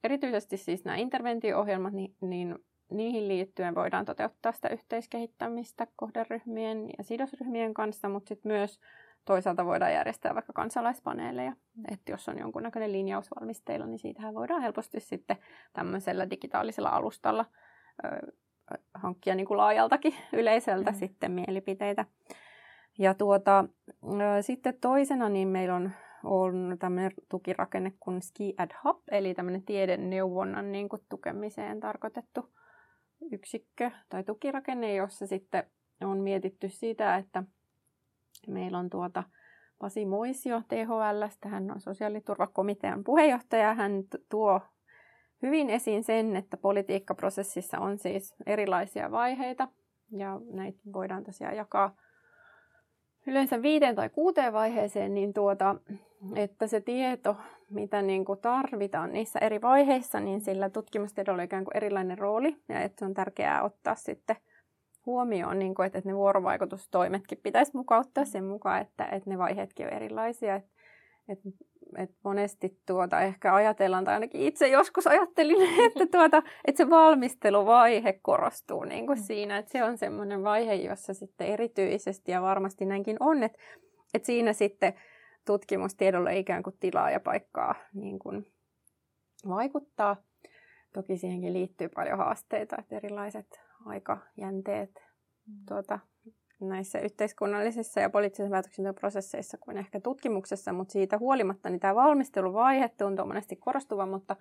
[0.04, 2.59] erityisesti siis nämä interventio-ohjelmat, niin, niin
[2.90, 8.80] niihin liittyen voidaan toteuttaa sitä yhteiskehittämistä kohderyhmien ja sidosryhmien kanssa, mutta sitten myös
[9.24, 11.52] toisaalta voidaan järjestää vaikka kansalaispaneeleja.
[11.92, 15.37] Että jos on jonkunnäköinen linjaus valmisteilla, niin siitähän voidaan helposti sitten
[15.72, 17.44] tämmöisellä digitaalisella alustalla
[18.04, 18.33] ö,
[18.94, 20.96] hankkia niin kuin laajaltakin yleisöltä mm.
[20.96, 22.04] sitten mielipiteitä.
[22.98, 23.64] Ja tuota,
[24.04, 25.90] ö, sitten toisena niin meillä on,
[26.24, 32.50] on tämmöinen tukirakenne kuin Ski Ad Hub, eli tämmöinen tiedeneuvonnan niin kuin tukemiseen tarkoitettu
[33.33, 35.64] yksikkö tai tukirakenne, jossa sitten
[36.00, 37.42] on mietitty sitä, että
[38.46, 39.24] Meillä on tuota
[39.79, 43.74] Pasi Moisio THL, hän on sosiaaliturvakomitean puheenjohtaja.
[43.74, 43.92] Hän
[44.29, 44.61] tuo
[45.42, 49.68] hyvin esiin sen, että politiikkaprosessissa on siis erilaisia vaiheita
[50.11, 51.96] ja näitä voidaan tosiaan jakaa
[53.26, 55.76] yleensä viiteen tai kuuteen vaiheeseen, niin tuota,
[56.35, 57.37] että se tieto,
[57.70, 62.57] mitä niin kuin tarvitaan niissä eri vaiheissa, niin sillä tutkimustiedolla on ikään kuin erilainen rooli
[62.68, 64.37] ja että se on tärkeää ottaa sitten–
[65.06, 69.86] huomioon, niin kuin, että, että ne vuorovaikutustoimetkin pitäisi mukauttaa sen mukaan, että, että ne vaiheetkin
[69.86, 70.56] on erilaisia.
[70.56, 70.70] Että,
[71.28, 71.48] että,
[71.96, 78.12] että monesti tuota ehkä ajatellaan, tai ainakin itse joskus ajattelin, että, tuota, että se valmisteluvaihe
[78.22, 79.24] korostuu niin kuin mm.
[79.24, 83.58] siinä, että se on semmoinen vaihe, jossa sitten erityisesti, ja varmasti näinkin on, että,
[84.14, 84.94] että siinä sitten
[85.46, 88.52] tutkimustiedolle ikään kuin tilaa ja paikkaa niin kuin
[89.48, 90.16] vaikuttaa.
[90.92, 95.05] Toki siihenkin liittyy paljon haasteita, että erilaiset aikajänteet
[95.47, 95.55] mm.
[95.69, 95.99] tuota,
[96.61, 103.27] näissä yhteiskunnallisissa ja poliittisissa päätöksentekoprosesseissa kuin ehkä tutkimuksessa, mutta siitä huolimatta niin tämä valmisteluvaihe tuntuu
[103.27, 104.37] monesti korostuva, mutta,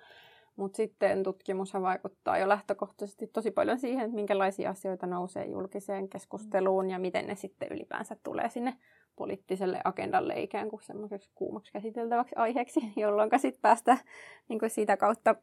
[0.56, 6.90] mutta sitten tutkimushan vaikuttaa jo lähtökohtaisesti tosi paljon siihen, että minkälaisia asioita nousee julkiseen keskusteluun
[6.90, 8.78] ja miten ne sitten ylipäänsä tulee sinne
[9.16, 13.98] poliittiselle agendalle ikään kuin semmoiseksi kuumaksi käsiteltäväksi aiheeksi, jolloin sitten päästä
[14.50, 15.36] niin kuin siitä kautta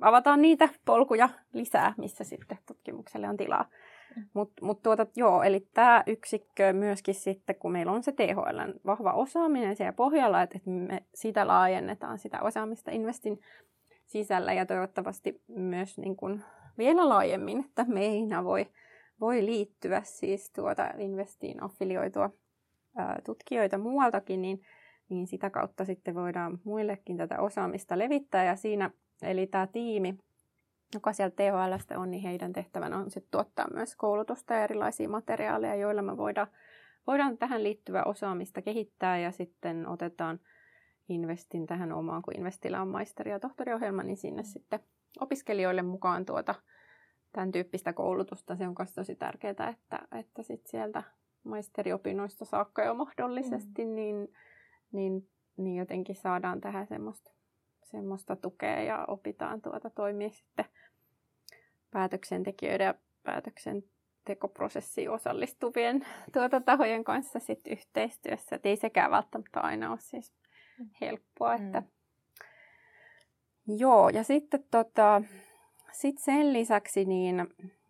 [0.00, 3.68] avataan niitä polkuja lisää, missä sitten tutkimukselle on tilaa.
[4.34, 9.12] Mutta mut tuota, joo, eli tämä yksikkö myöskin sitten, kun meillä on se THL vahva
[9.12, 13.40] osaaminen siellä pohjalla, että, että me sitä laajennetaan sitä osaamista Investin
[14.06, 16.44] sisällä ja toivottavasti myös niin kuin
[16.78, 18.66] vielä laajemmin, että meinä voi,
[19.20, 22.30] voi liittyä siis tuota Investiin affilioitua
[22.96, 24.60] ää, tutkijoita muualtakin, niin,
[25.08, 28.90] niin sitä kautta sitten voidaan muillekin tätä osaamista levittää ja siinä,
[29.24, 30.18] eli tämä tiimi,
[30.94, 35.74] joka sieltä THLstä on, niin heidän tehtävänä on sitten tuottaa myös koulutusta ja erilaisia materiaaleja,
[35.74, 36.46] joilla me voidaan,
[37.06, 40.40] voidaan tähän liittyvää osaamista kehittää ja sitten otetaan
[41.08, 44.80] Investin tähän omaan, kun Investillä on maisteri- ja tohtoriohjelma, niin sinne sitten
[45.20, 46.54] opiskelijoille mukaan tuota
[47.32, 48.56] tämän tyyppistä koulutusta.
[48.56, 51.02] Se on myös tosi tärkeää, että, että sit sieltä
[51.44, 53.94] maisteriopinnoista saakka jo mahdollisesti, mm.
[53.94, 54.28] niin,
[54.92, 57.30] niin, niin jotenkin saadaan tähän semmoista,
[57.84, 60.64] semmoista tukea ja opitaan tuota toimia sitten
[61.90, 68.56] päätöksentekijöiden ja päätöksentekoprosessiin osallistuvien tuota tahojen kanssa sit yhteistyössä.
[68.56, 70.34] Et ei sekään välttämättä aina ole siis
[71.00, 71.58] helppoa.
[71.58, 71.66] Mm.
[71.66, 71.82] Että...
[73.66, 75.22] Joo, ja sitten tota,
[75.92, 77.46] sit sen lisäksi niin,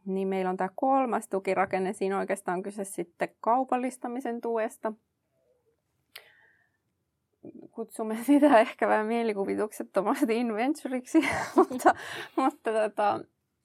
[0.06, 1.92] niin meillä on tämä kolmas tukirakenne.
[1.92, 4.92] Siinä oikeastaan on kyse sitten kaupallistamisen tuesta.
[7.74, 11.18] Kutsumme sitä ehkä vähän mielikuvituksettomasti inventuriksi,
[11.56, 11.94] mutta,
[12.36, 13.20] mutta tota,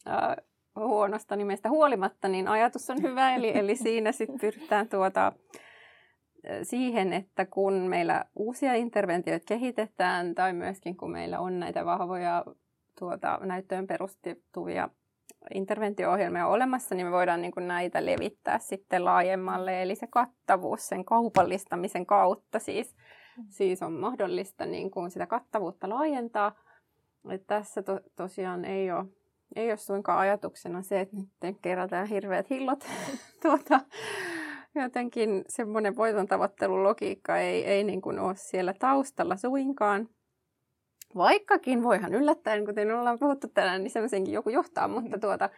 [0.08, 0.36] äh,
[0.76, 3.36] huonosta nimestä huolimatta, niin ajatus on hyvä.
[3.36, 5.34] Eli, eli siinä sitten pyritään tuota,
[6.64, 12.46] siihen, että kun meillä uusia interventioita kehitetään tai myöskin kun meillä on näitä vahvoja
[13.00, 14.90] tuota, näyttöön perustuvia
[15.54, 19.82] interventio-ohjelmia olemassa, niin me voidaan niin kuin näitä levittää sitten laajemmalle.
[19.82, 22.96] Eli se kattavuus sen kaupallistamisen kautta siis.
[23.50, 26.56] Siis on mahdollista niin kuin sitä kattavuutta laajentaa.
[27.30, 29.06] Et tässä to, tosiaan ei ole,
[29.56, 32.86] ei ole suinkaan ajatuksena se, että nyt kerätään hirveät hillot
[33.42, 33.80] tuota,
[34.76, 40.10] jotenkin semmoinen voiton tavoittelulogiikka ei, ei niin kuin ole siellä taustalla suinkaan.
[41.16, 45.22] Vaikkakin voihan yllättäen, kuten ollaan puhuttu tänään, niin semmoisenkin joku johtaa, mutta, mm.
[45.22, 45.50] tuota,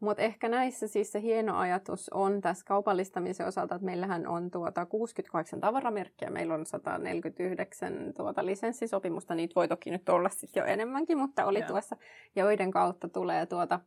[0.00, 4.86] mutta ehkä näissä siis se hieno ajatus on tässä kaupallistamisen osalta, että meillähän on tuota
[4.86, 11.18] 68 tavaramerkkiä, meillä on 149 tuota lisenssisopimusta, niitä voi toki nyt olla sitten jo enemmänkin,
[11.18, 11.66] mutta oli ja.
[11.66, 11.96] tuossa,
[12.36, 13.80] joiden kautta tulee tuota,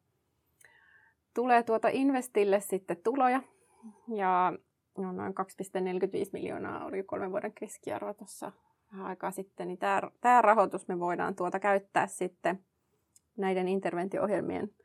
[1.33, 3.41] tulee tuota Investille sitten tuloja.
[4.15, 4.53] Ja
[4.97, 8.51] no, noin 2,45 miljoonaa oli kolmen vuoden keskiarvo tuossa
[8.91, 12.59] vähän aikaa sitten, niin tämä, tämä rahoitus me voidaan tuota käyttää sitten
[13.37, 14.82] näiden interventio-ohjelmien ö,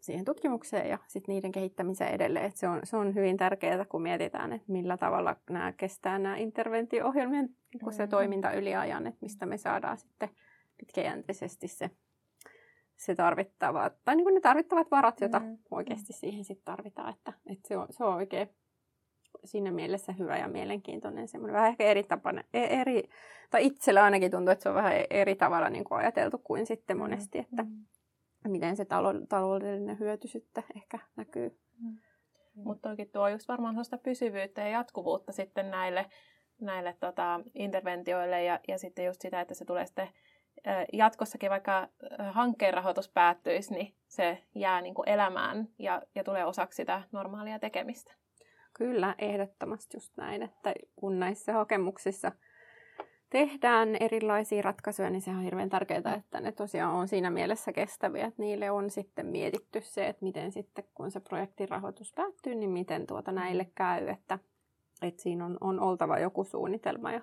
[0.00, 2.46] siihen tutkimukseen ja sitten niiden kehittämiseen edelleen.
[2.46, 6.36] Et se, on, se on hyvin tärkeää, kun mietitään, että millä tavalla nämä kestää nämä
[6.36, 10.28] interventio-ohjelmien niin se toiminta yli ajan, että mistä me saadaan sitten
[10.76, 11.90] pitkäjänteisesti se,
[12.96, 15.58] se tarvittava, tai niin kuin ne tarvittavat varat, joita mm.
[15.70, 17.14] oikeasti siihen sitten tarvitaan.
[17.14, 18.48] Että, että se, on, se on oikein
[19.44, 21.28] siinä mielessä hyvä ja mielenkiintoinen.
[21.28, 23.02] Semmoinen vähän ehkä eri tapainen, e, eri,
[23.50, 26.96] tai itsellä ainakin tuntuu, että se on vähän eri tavalla niin kuin ajateltu kuin sitten
[26.96, 27.86] mm, monesti, että mm.
[28.48, 28.86] Miten se
[29.28, 31.58] taloudellinen hyöty sitten ehkä näkyy.
[31.82, 31.98] Mm.
[32.54, 36.06] Mutta toki tuo just varmaan sellaista pysyvyyttä ja jatkuvuutta sitten näille,
[36.60, 40.08] näille tota, interventioille ja, ja sitten just sitä, että se tulee sitten
[40.92, 41.88] jatkossakin, vaikka
[42.30, 47.58] hankkeen rahoitus päättyisi, niin se jää niin kuin elämään ja, ja tulee osaksi sitä normaalia
[47.58, 48.14] tekemistä.
[48.74, 52.32] Kyllä, ehdottomasti just näin, että kun näissä hakemuksissa
[53.30, 58.26] tehdään erilaisia ratkaisuja, niin se on hirveän tärkeää, että ne tosiaan on siinä mielessä kestäviä,
[58.26, 62.70] että niille on sitten mietitty se, että miten sitten kun se projektin rahoitus päättyy, niin
[62.70, 64.38] miten tuota näille käy, että,
[65.02, 67.20] että siinä on, on oltava joku suunnitelma ja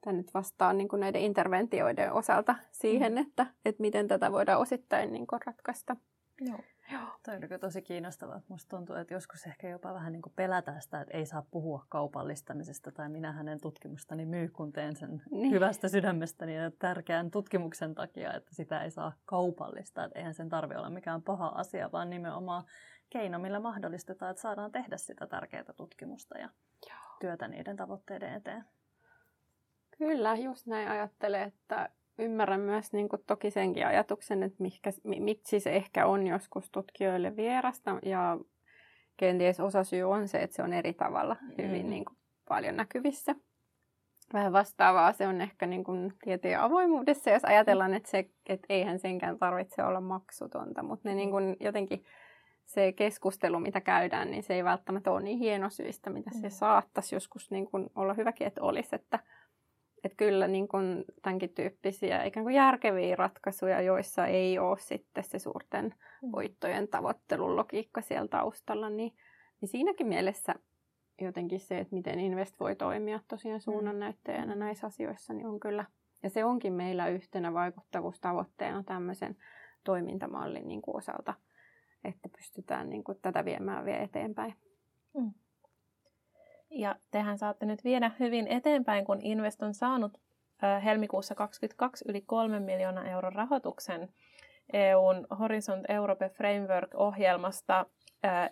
[0.00, 3.18] tämä nyt vastaa niin kuin näiden interventioiden osalta siihen, mm.
[3.18, 5.96] että, että miten tätä voidaan osittain niin kuin ratkaista.
[6.40, 6.58] Joo.
[6.92, 7.02] Joo.
[7.24, 8.40] Toi on tosi kiinnostavaa.
[8.48, 12.92] Musta tuntuu, että joskus ehkä jopa vähän niin pelätään sitä, että ei saa puhua kaupallistamisesta
[12.92, 15.52] tai minä hänen tutkimustani myy, kun teen sen niin.
[15.52, 20.04] hyvästä sydämestäni ja tärkeän tutkimuksen takia, että sitä ei saa kaupallistaa.
[20.04, 22.64] Että eihän sen tarvitse olla mikään paha asia, vaan nimenomaan
[23.10, 26.48] keino, millä mahdollistetaan, että saadaan tehdä sitä tärkeää tutkimusta ja
[26.88, 27.16] Joo.
[27.20, 28.64] työtä niiden tavoitteiden eteen.
[29.98, 35.60] Kyllä, just näin ajattelee, että ymmärrän myös niin kuin toki senkin ajatuksen, että mihkä, miksi
[35.60, 38.38] se ehkä on joskus tutkijoille vierasta ja
[39.16, 41.90] kenties osa syy on se, että se on eri tavalla hyvin mm.
[41.90, 42.16] niin kuin
[42.48, 43.34] paljon näkyvissä.
[44.32, 48.98] Vähän vastaavaa se on ehkä niin kuin tieteen avoimuudessa, jos ajatellaan, että, se, että eihän
[48.98, 52.04] senkään tarvitse olla maksutonta, mutta ne niin kuin jotenkin
[52.66, 56.50] se keskustelu, mitä käydään, niin se ei välttämättä ole niin hienosyistä, mitä se mm.
[56.50, 58.94] saattaisi joskus niin kuin olla hyväkin, että olisi.
[58.94, 59.18] Että,
[60.04, 65.38] että kyllä niin kuin tämänkin tyyppisiä ikään kuin järkeviä ratkaisuja, joissa ei ole sitten se
[65.38, 66.32] suurten mm.
[66.32, 69.12] voittojen tavoittelun logiikka siellä taustalla, niin,
[69.60, 70.54] niin siinäkin mielessä
[71.20, 74.58] jotenkin se, että miten Invest voi toimia tosiaan suunnannäyttäjänä mm.
[74.58, 75.84] näissä asioissa, niin on kyllä,
[76.22, 79.36] ja se onkin meillä yhtenä vaikuttavuustavoitteena tämmöisen
[79.84, 81.34] toimintamallin niin kuin osalta,
[82.04, 84.54] että pystytään niin kuin tätä viemään vielä eteenpäin.
[85.14, 85.32] Mm.
[86.70, 90.18] Ja tehän saatte nyt viedä hyvin eteenpäin, kun Invest on saanut
[90.84, 94.08] helmikuussa 2022 yli 3 miljoonaa euron rahoituksen
[94.72, 97.86] EUn Horizont Europe Framework-ohjelmasta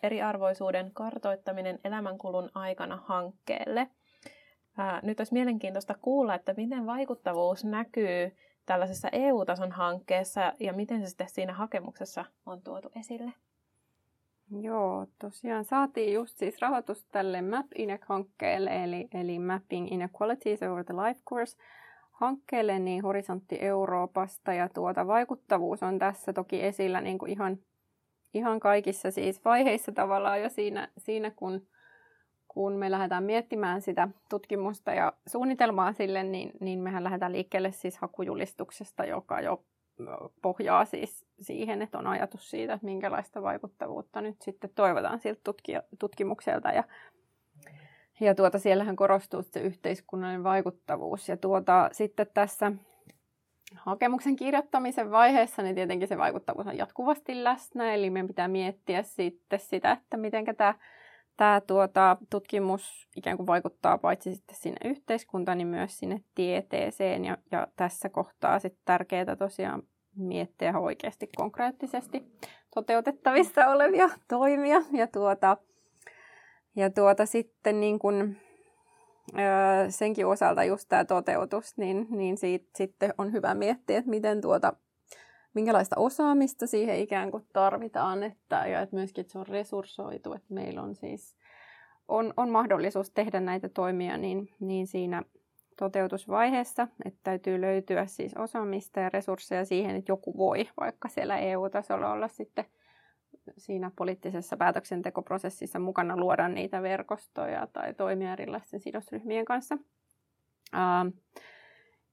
[0.02, 3.90] eriarvoisuuden kartoittaminen elämänkulun aikana hankkeelle.
[5.02, 11.29] Nyt olisi mielenkiintoista kuulla, että miten vaikuttavuus näkyy tällaisessa EU-tason hankkeessa ja miten se sitten
[11.29, 13.33] siinä hakemuksessa on tuotu esille?
[14.50, 20.94] Joo, tosiaan saatiin just siis rahoitus tälle Map INEC-hankkeelle, eli, eli Mapping Inequalities over the
[20.94, 21.56] Life Course
[22.12, 27.59] hankkeelle, niin horisontti Euroopasta, ja tuota vaikuttavuus on tässä toki esillä niin kuin ihan,
[28.35, 31.66] ihan kaikissa siis vaiheissa tavallaan jo siinä, siinä kun,
[32.48, 37.98] kun me lähdetään miettimään sitä tutkimusta ja suunnitelmaa sille, niin, niin mehän lähdetään liikkeelle siis
[37.98, 39.64] hakujulistuksesta, joka jo
[40.42, 45.40] pohjaa siis siihen, että on ajatus siitä, että minkälaista vaikuttavuutta nyt sitten toivotaan siltä
[45.98, 46.68] tutkimukselta.
[46.68, 46.85] Ja,
[48.20, 51.28] ja tuota, siellähän korostuu se yhteiskunnallinen vaikuttavuus.
[51.28, 52.72] Ja tuota, sitten tässä
[53.74, 59.61] hakemuksen kirjoittamisen vaiheessa, niin tietenkin se vaikuttavuus on jatkuvasti läsnä, eli meidän pitää miettiä sitten
[59.61, 60.74] sitä, että miten tämä
[61.37, 67.25] tämä tuota, tutkimus ikään kuin vaikuttaa paitsi sitten sinne yhteiskuntaan, niin myös sinne tieteeseen.
[67.25, 69.83] Ja, ja tässä kohtaa sitten tärkeää tosiaan
[70.16, 72.27] miettiä oikeasti konkreettisesti
[72.75, 74.83] toteutettavissa olevia toimia.
[74.92, 75.57] Ja, tuota,
[76.77, 78.40] ja tuota sitten niin kuin,
[79.38, 84.40] öö, senkin osalta just tämä toteutus, niin, niin siitä sitten on hyvä miettiä, että miten
[84.40, 84.72] tuota
[85.57, 90.55] minkälaista osaamista siihen ikään kuin tarvitaan, että, ja että myöskin että se on resurssoitu, että
[90.55, 91.37] meillä on siis
[92.09, 95.23] on, on mahdollisuus tehdä näitä toimia niin, niin siinä
[95.79, 102.12] toteutusvaiheessa, että täytyy löytyä siis osaamista ja resursseja siihen, että joku voi vaikka siellä EU-tasolla
[102.12, 102.64] olla sitten
[103.57, 109.79] siinä poliittisessa päätöksentekoprosessissa mukana luoda niitä verkostoja tai toimia erilaisten sidosryhmien kanssa.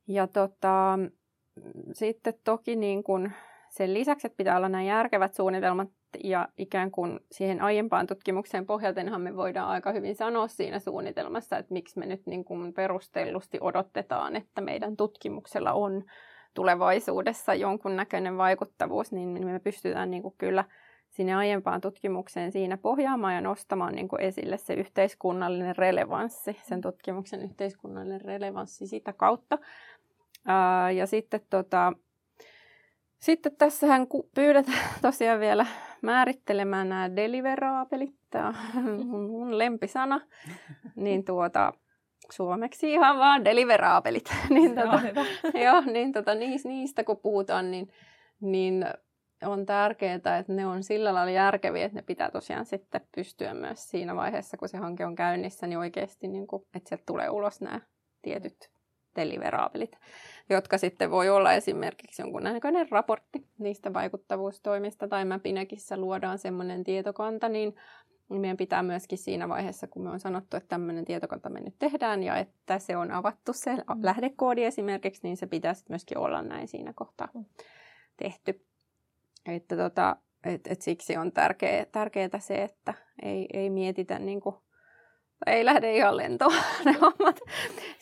[0.08, 0.99] ja tota,
[1.93, 3.31] sitten toki niin kun
[3.69, 5.89] sen lisäksi, että pitää olla nämä järkevät suunnitelmat
[6.23, 11.73] ja ikään kuin siihen aiempaan tutkimukseen pohjaltenhan me voidaan aika hyvin sanoa siinä suunnitelmassa, että
[11.73, 16.03] miksi me nyt niin kuin perustellusti odotetaan, että meidän tutkimuksella on
[16.53, 20.65] tulevaisuudessa jonkunnäköinen vaikuttavuus, niin me pystytään niin kuin kyllä
[21.09, 27.41] sinne aiempaan tutkimukseen siinä pohjaamaan ja nostamaan niin kuin esille se yhteiskunnallinen relevanssi, sen tutkimuksen
[27.41, 29.57] yhteiskunnallinen relevanssi sitä kautta.
[30.95, 31.93] Ja sitten, tota,
[33.19, 35.65] sitten tässähän pyydetään tosiaan vielä
[36.01, 40.21] määrittelemään nämä deliveraapelit, tämä on mun lempisana,
[40.95, 41.73] niin tuota,
[42.32, 44.25] suomeksi ihan vaan deliveraapelit.
[44.49, 45.01] niin, tuota,
[45.60, 47.88] joo, niin tuota, niistä kun puhutaan, niin,
[48.41, 48.86] niin
[49.45, 53.89] on tärkeää, että ne on sillä lailla järkeviä, että ne pitää tosiaan sitten pystyä myös
[53.89, 57.62] siinä vaiheessa, kun se hanke on käynnissä, niin oikeasti, niin kuin, että sieltä tulee ulos
[57.62, 57.82] nämä
[58.21, 58.72] tietyt
[59.15, 59.97] deliveraabelit,
[60.49, 67.49] jotka sitten voi olla esimerkiksi jonkun näköinen raportti niistä vaikuttavuustoimista tai Mapinäkissä luodaan semmoinen tietokanta,
[67.49, 67.76] niin
[68.30, 72.23] meidän pitää myöskin siinä vaiheessa, kun me on sanottu, että tämmöinen tietokanta me nyt tehdään
[72.23, 73.84] ja että se on avattu se mm.
[74.02, 77.45] lähdekoodi esimerkiksi, niin se pitäisi myöskin olla näin siinä kohtaa mm.
[78.17, 78.65] tehty.
[79.45, 84.56] Että tota, et, et siksi on tärkeää, tärkeää se, että ei, ei mietitä niin kuin
[85.45, 86.54] ei lähde ihan lentoon
[86.86, 87.39] ne hommat.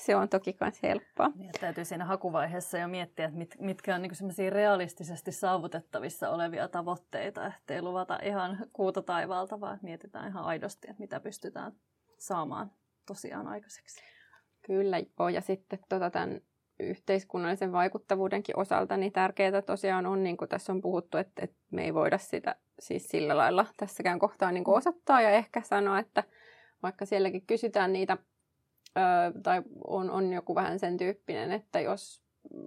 [0.05, 1.31] Se on toki myös helppoa.
[1.37, 7.47] Ja täytyy siinä hakuvaiheessa jo miettiä, että mit, mitkä on niin realistisesti saavutettavissa olevia tavoitteita,
[7.47, 11.71] ettei luvata ihan kuuta taivaalta, vaan mietitään ihan aidosti, että mitä pystytään
[12.17, 12.71] saamaan
[13.07, 14.01] tosiaan aikaiseksi.
[14.61, 15.29] Kyllä, joo.
[15.29, 16.41] Ja sitten tota, tämän
[16.79, 21.83] yhteiskunnallisen vaikuttavuudenkin osalta niin tärkeää tosiaan on, niin kuin tässä on puhuttu, että, että me
[21.83, 26.23] ei voida sitä siis sillä lailla tässäkään kohtaa niin kuin osoittaa ja ehkä sanoa, että
[26.83, 28.17] vaikka sielläkin kysytään niitä,
[29.43, 32.21] tai on, on joku vähän sen tyyppinen, että jos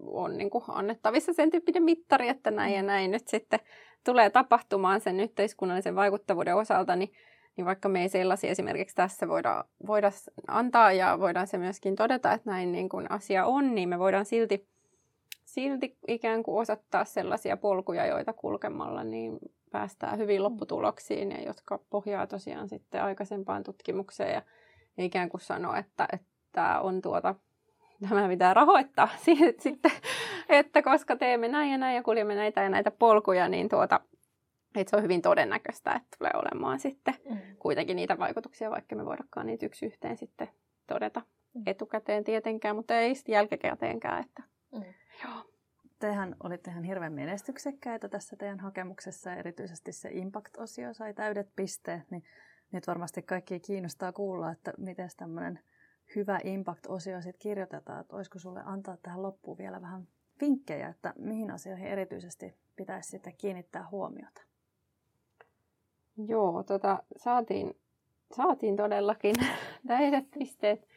[0.06, 2.86] on niin kuin annettavissa sen tyyppinen mittari, että näin ja mm.
[2.86, 3.60] näin nyt sitten
[4.04, 7.12] tulee tapahtumaan sen yhteiskunnallisen vaikuttavuuden osalta, niin,
[7.56, 10.10] niin vaikka me ei sellaisia esimerkiksi tässä voida, voida
[10.48, 14.24] antaa ja voidaan se myöskin todeta, että näin niin kuin asia on, niin me voidaan
[14.24, 14.66] silti
[15.44, 19.38] silti ikään kuin osoittaa sellaisia polkuja, joita kulkemalla niin
[19.70, 20.42] päästään hyvin mm.
[20.42, 24.42] lopputuloksiin ja jotka pohjaa tosiaan sitten aikaisempaan tutkimukseen ja
[24.98, 27.34] ikään kuin sanoa, että, että on tuota,
[28.08, 29.08] tämä pitää rahoittaa
[29.58, 29.92] sitten,
[30.48, 34.00] että koska teemme näin ja näin ja kuljemme näitä ja näitä polkuja, niin tuota,
[34.74, 37.38] että se on hyvin todennäköistä, että tulee olemaan sitten mm.
[37.58, 40.48] kuitenkin niitä vaikutuksia, vaikka me voidakaan niitä yksi yhteen sitten
[40.86, 41.22] todeta
[41.54, 41.62] mm.
[41.66, 44.24] etukäteen tietenkään, mutta ei sitten jälkikäteenkään.
[44.24, 44.42] Että,
[44.72, 44.84] mm.
[45.24, 45.54] joo.
[45.98, 52.24] Tehän olitte ihan hirveän menestyksekkäitä tässä teidän hakemuksessa erityisesti se Impact-osio sai täydet pisteet, niin
[52.72, 55.60] nyt varmasti kaikki kiinnostaa kuulla, että miten tämmöinen
[56.16, 60.08] hyvä Impact-osio sitten kirjoitetaan, että olisiko sulle antaa tähän loppuun vielä vähän
[60.40, 64.42] vinkkejä, että mihin asioihin erityisesti pitäisi sitten kiinnittää huomiota?
[66.26, 67.76] Joo, tota, saatiin,
[68.36, 69.34] saatiin todellakin
[69.88, 70.88] täydet pisteet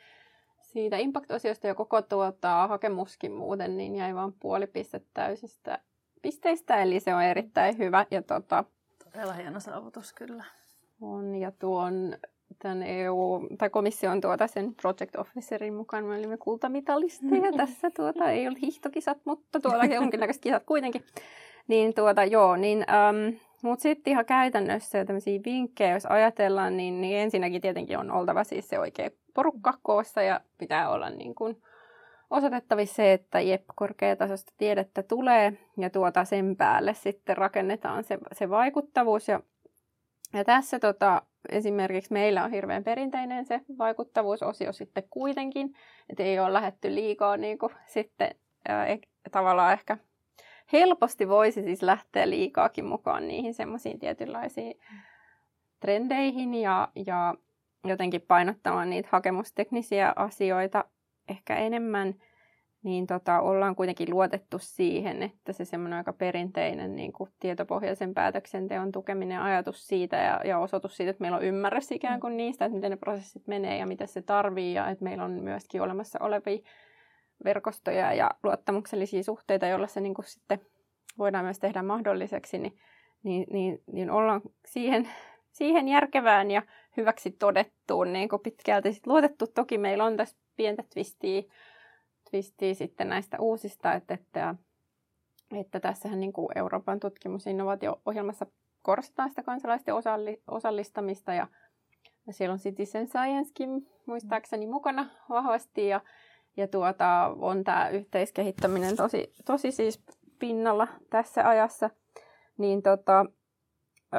[0.62, 5.80] siitä Impact-osiosta ja koko tuota, hakemuskin muuten, niin jäi vain puoli pistettä täysistä
[6.22, 8.06] pisteistä, eli se on erittäin hyvä.
[8.12, 8.64] Ja tota,
[9.04, 10.44] Todella hieno saavutus kyllä.
[11.02, 12.18] On, ja tuon
[12.60, 18.48] tämän EU, tai komission tuota sen Project Officerin mukaan me olimme kultamitalisteja tässä, tuota, ei
[18.48, 21.04] ollut hiihtokisat, mutta tuota jonkinnäköiset kisat kuitenkin.
[21.68, 27.18] Niin tuota, joo, niin äm, mutta sitten ihan käytännössä tämmöisiä vinkkejä, jos ajatellaan, niin, niin
[27.18, 31.62] ensinnäkin tietenkin on oltava siis se oikea porukka koossa ja pitää olla niin kuin
[32.30, 38.50] osoitettavissa se, että jep, korkeatasosta tiedettä tulee ja tuota sen päälle sitten rakennetaan se, se
[38.50, 39.28] vaikuttavuus.
[39.28, 39.40] Ja,
[40.34, 45.74] ja tässä tota, esimerkiksi meillä on hirveän perinteinen se vaikuttavuusosio sitten kuitenkin,
[46.10, 48.36] että ei ole lähetty liikaa niin kuin sitten
[48.68, 48.86] ää,
[49.32, 49.98] tavallaan ehkä
[50.74, 54.80] helposti voisi siis lähteä liikaakin mukaan niihin semmoisiin tietynlaisiin
[55.80, 57.36] trendeihin ja, ja
[57.86, 60.86] jotenkin painottamaan niitä hakemusteknisiä asioita
[61.30, 62.16] ehkä enemmän,
[62.88, 68.92] niin tota, ollaan kuitenkin luotettu siihen, että se semmoinen aika perinteinen niin kuin tietopohjaisen päätöksenteon
[68.92, 72.76] tukeminen ajatus siitä ja, ja osoitus siitä, että meillä on ymmärrys ikään kuin niistä, että
[72.76, 76.60] miten ne prosessit menee ja mitä se tarvii ja että meillä on myöskin olemassa olevia
[77.44, 80.62] verkostoja ja luottamuksellisia suhteita, joilla se niin kuin sitten
[81.18, 82.78] voidaan myös tehdä mahdolliseksi, niin,
[83.24, 85.10] niin, niin, niin ollaan siihen,
[85.52, 86.62] siihen järkevään ja
[86.98, 89.48] hyväksi todettuun niin kuin pitkälti sit luotettu.
[89.48, 91.44] Toki meillä on tässä pientä twistiä,
[92.30, 94.56] twistiä sitten näistä uusista, että, että,
[95.56, 98.46] että tässähän niin kuin Euroopan tutkimusinnovaatio-ohjelmassa
[98.82, 101.48] korostetaan sitä kansalaisten osalli, osallistamista ja,
[102.28, 106.02] ja siellä on Citizen Sciencekin muistaakseni mukana vahvasti ja
[106.58, 110.04] ja tuota, on tämä yhteiskehittäminen tosi, tosi siis
[110.40, 111.90] pinnalla tässä ajassa,
[112.58, 113.26] niin, tota,
[114.14, 114.18] ö,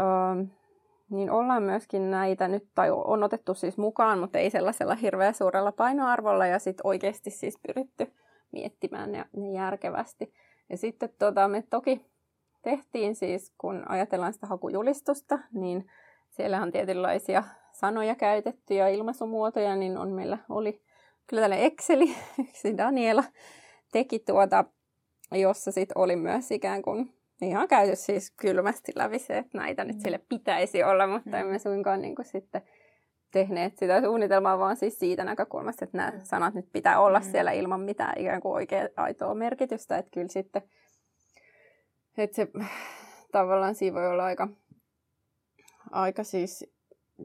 [1.11, 5.73] niin ollaan myöskin näitä nyt, tai on otettu siis mukaan, mutta ei sellaisella hirveän suurella
[5.73, 8.13] painoarvolla, ja sitten oikeasti siis pyritty
[8.53, 10.33] miettimään ne, ne järkevästi.
[10.71, 12.07] Ja sitten tota, me toki
[12.63, 15.87] tehtiin siis, kun ajatellaan sitä hakujulistusta, niin
[16.31, 20.83] siellä on tietynlaisia sanoja käytetty ja ilmaisumuotoja, niin on meillä oli
[21.27, 22.15] kyllä tällainen Exceli,
[22.49, 23.25] yksi Daniela
[23.93, 24.65] teki tuota,
[25.33, 29.89] jossa sitten oli myös ikään kuin ihan käyty siis kylmästi läpi se, että näitä mm.
[29.89, 31.35] nyt sille pitäisi olla, mutta mm.
[31.35, 32.63] emme suinkaan niin kuin sitten
[33.31, 36.21] tehneet sitä suunnitelmaa, vaan siis siitä näkökulmasta, että nämä mm.
[36.23, 37.25] sanat nyt pitää olla mm.
[37.25, 40.63] siellä ilman mitään ikään kuin oikea aitoa merkitystä, että kyllä sitten,
[42.19, 42.49] että se
[43.33, 44.49] tavallaan siinä voi olla aika,
[45.91, 46.71] aika siis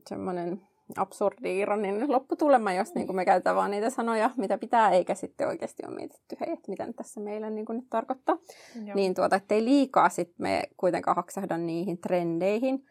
[0.08, 0.62] semmoinen
[0.98, 5.48] absurdi ironinen lopputulema, jos niin kuin me käytetään vaan niitä sanoja, mitä pitää, eikä sitten
[5.48, 8.38] oikeasti ole mietitty, hei, että mitä tässä meillä niin kuin nyt tarkoittaa.
[8.86, 8.96] Joo.
[8.96, 12.86] Niin tuota, ettei liikaa sitten me kuitenkaan haksahda niihin trendeihin,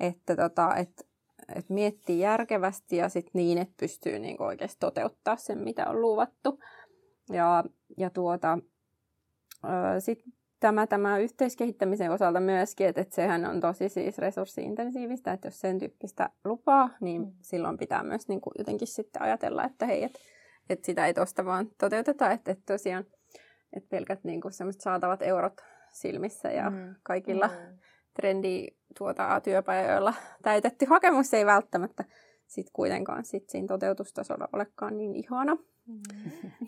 [0.00, 1.06] että tota, et,
[1.54, 6.00] et miettii järkevästi ja sitten niin, että pystyy niin kuin oikeasti toteuttaa sen, mitä on
[6.00, 6.60] luvattu.
[7.32, 7.64] Ja,
[7.96, 8.58] ja tuota,
[9.98, 15.60] sitten tämä, tämä yhteiskehittämisen osalta myöskin, että, että sehän on tosi siis resurssiintensiivistä, että jos
[15.60, 17.32] sen tyyppistä lupaa, niin mm.
[17.40, 20.18] silloin pitää myös niin kuin jotenkin sitten ajatella, että hei, että,
[20.70, 23.04] että sitä ei tuosta vaan toteuteta, että, että tosiaan
[23.72, 25.60] että pelkät niin kuin saatavat eurot
[25.92, 26.94] silmissä ja mm.
[27.02, 27.78] kaikilla mm.
[28.14, 28.66] trendi
[28.98, 32.04] tuota, työpajoilla täytetty hakemus ei välttämättä
[32.46, 35.54] sitten kuitenkaan sit siinä toteutustasolla olekaan niin ihana.
[35.86, 36.00] Mm.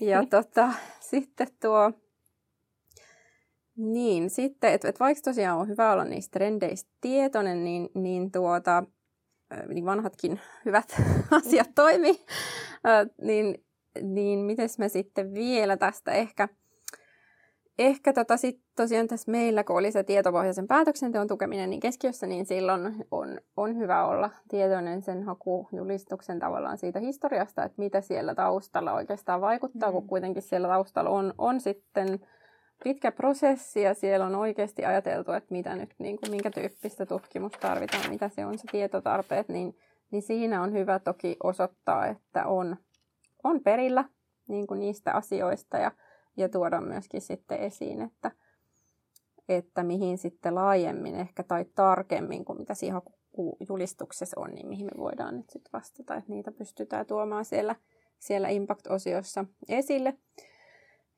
[0.01, 1.93] Ja tota, sitten tuo
[3.80, 8.84] niin, sitten, että et vaikka tosiaan on hyvä olla niistä trendeistä tietoinen, niin, niin, tuota,
[9.68, 10.96] niin vanhatkin hyvät
[11.44, 12.24] asiat toimii,
[13.22, 13.64] niin,
[14.02, 16.48] niin miten me sitten vielä tästä ehkä,
[17.78, 22.46] ehkä tota sit tosiaan tässä meillä, kun oli se tietopohjaisen päätöksenteon tukeminen niin keskiössä, niin
[22.46, 28.92] silloin on, on hyvä olla tietoinen sen hakujulistuksen tavallaan siitä historiasta, että mitä siellä taustalla
[28.92, 29.92] oikeastaan vaikuttaa, mm.
[29.92, 32.20] kun kuitenkin siellä taustalla on, on sitten
[32.84, 37.58] pitkä prosessi ja siellä on oikeasti ajateltu, että mitä nyt, niin kuin, minkä tyyppistä tutkimusta
[37.58, 39.78] tarvitaan, mitä se on se tietotarpeet, niin,
[40.10, 42.76] niin siinä on hyvä toki osoittaa, että on,
[43.44, 44.04] on perillä
[44.48, 45.92] niin kuin niistä asioista ja,
[46.36, 48.30] ja tuoda myöskin sitten esiin, että,
[49.48, 53.02] että mihin sitten laajemmin ehkä tai tarkemmin kuin mitä siinä
[53.68, 57.76] julistuksessa on, niin mihin me voidaan nyt sitten vastata, että niitä pystytään tuomaan siellä,
[58.18, 60.18] siellä Impact-osiossa esille.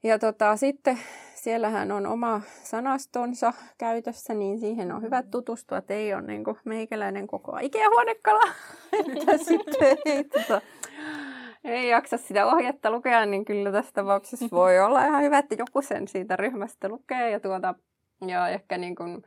[0.03, 0.98] Ja tota, sitten
[1.34, 7.26] siellähän on oma sanastonsa käytössä, niin siihen on hyvä tutustua, että ei ole niin meikäläinen
[7.26, 8.53] koko Ikea-huonekala.
[9.48, 10.61] sitten ei, tota,
[11.64, 15.82] ei jaksa sitä ohjetta lukea, niin kyllä tässä tapauksessa voi olla ihan hyvä, että joku
[15.82, 17.74] sen siitä ryhmästä lukee ja, tuota,
[18.26, 19.22] ja ehkä niin kuin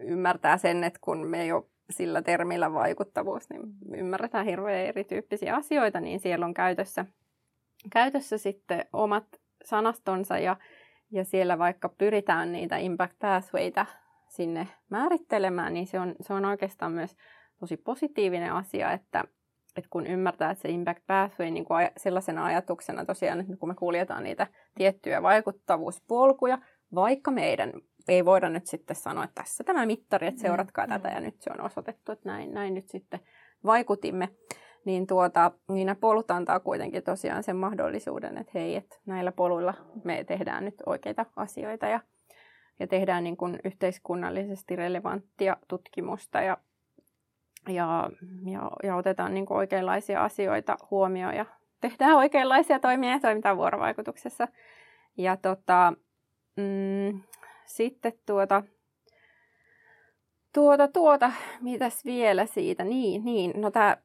[0.00, 3.62] ymmärtää sen, että kun me ei ole sillä termillä vaikuttavuus, niin
[3.94, 7.04] ymmärretään hirveän erityyppisiä asioita, niin siellä on käytössä,
[7.92, 9.24] käytössä sitten omat
[9.64, 10.56] sanastonsa ja,
[11.10, 13.86] ja siellä vaikka pyritään niitä impact pathwayta
[14.28, 17.16] sinne määrittelemään, niin se on, se on oikeastaan myös
[17.60, 19.24] tosi positiivinen asia, että,
[19.76, 23.74] että kun ymmärtää, että se impact pathway niin kuin sellaisena ajatuksena tosiaan, että kun me
[23.74, 26.58] kuljetaan niitä tiettyjä vaikuttavuuspolkuja,
[26.94, 27.72] vaikka meidän
[28.08, 31.42] ei voida nyt sitten sanoa, että tässä tämä mittari, että seuratkaa mm, tätä ja nyt
[31.42, 33.20] se on osoitettu, että näin, näin nyt sitten
[33.64, 34.28] vaikutimme,
[34.88, 39.74] niin, tuota, niin nämä polut antaa kuitenkin tosiaan sen mahdollisuuden, että hei, että näillä poluilla
[40.04, 42.00] me tehdään nyt oikeita asioita ja,
[42.80, 46.56] ja tehdään niin kuin yhteiskunnallisesti relevanttia tutkimusta ja,
[47.68, 48.10] ja,
[48.46, 51.46] ja, ja otetaan niin kuin oikeanlaisia asioita huomioon ja
[51.80, 54.48] tehdään oikeanlaisia toimia ja toimitaan vuorovaikutuksessa.
[55.16, 55.92] Ja tota,
[56.56, 57.20] mm,
[57.66, 58.62] sitten tuota,
[60.54, 62.84] tuota, tuota, mitäs vielä siitä?
[62.84, 63.96] Niin, niin, no tämä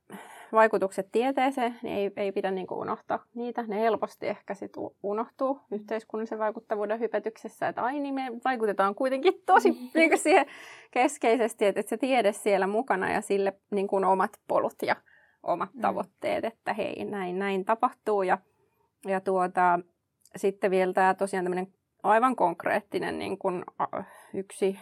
[0.53, 3.63] vaikutukset tieteeseen, niin ei, ei pidä niin kuin unohtaa niitä.
[3.67, 4.73] Ne helposti ehkä sit
[5.03, 10.45] unohtuu yhteiskunnallisen vaikuttavuuden hypetyksessä, että ai niin me vaikutetaan kuitenkin tosi niin kuin siihen
[10.91, 14.95] keskeisesti, että, että se tiede siellä mukana ja sille niin kuin omat polut ja
[15.43, 15.81] omat mm.
[15.81, 18.23] tavoitteet, että hei, näin, näin tapahtuu.
[18.23, 18.37] Ja,
[19.05, 19.79] ja tuota,
[20.35, 21.73] sitten vielä tämä tosiaan tämmöinen
[22.03, 23.63] aivan konkreettinen niin kuin,
[24.33, 24.79] yksi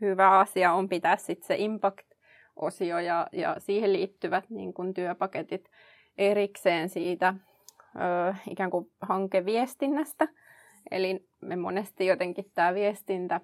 [0.00, 1.54] hyvä asia on pitää sitten se
[2.60, 5.70] impact-osio ja, ja siihen liittyvät niin kuin, työpaketit
[6.18, 7.34] erikseen siitä
[7.96, 10.28] ö, ikään kuin hankeviestinnästä.
[10.90, 13.40] Eli me monesti jotenkin tämä viestintä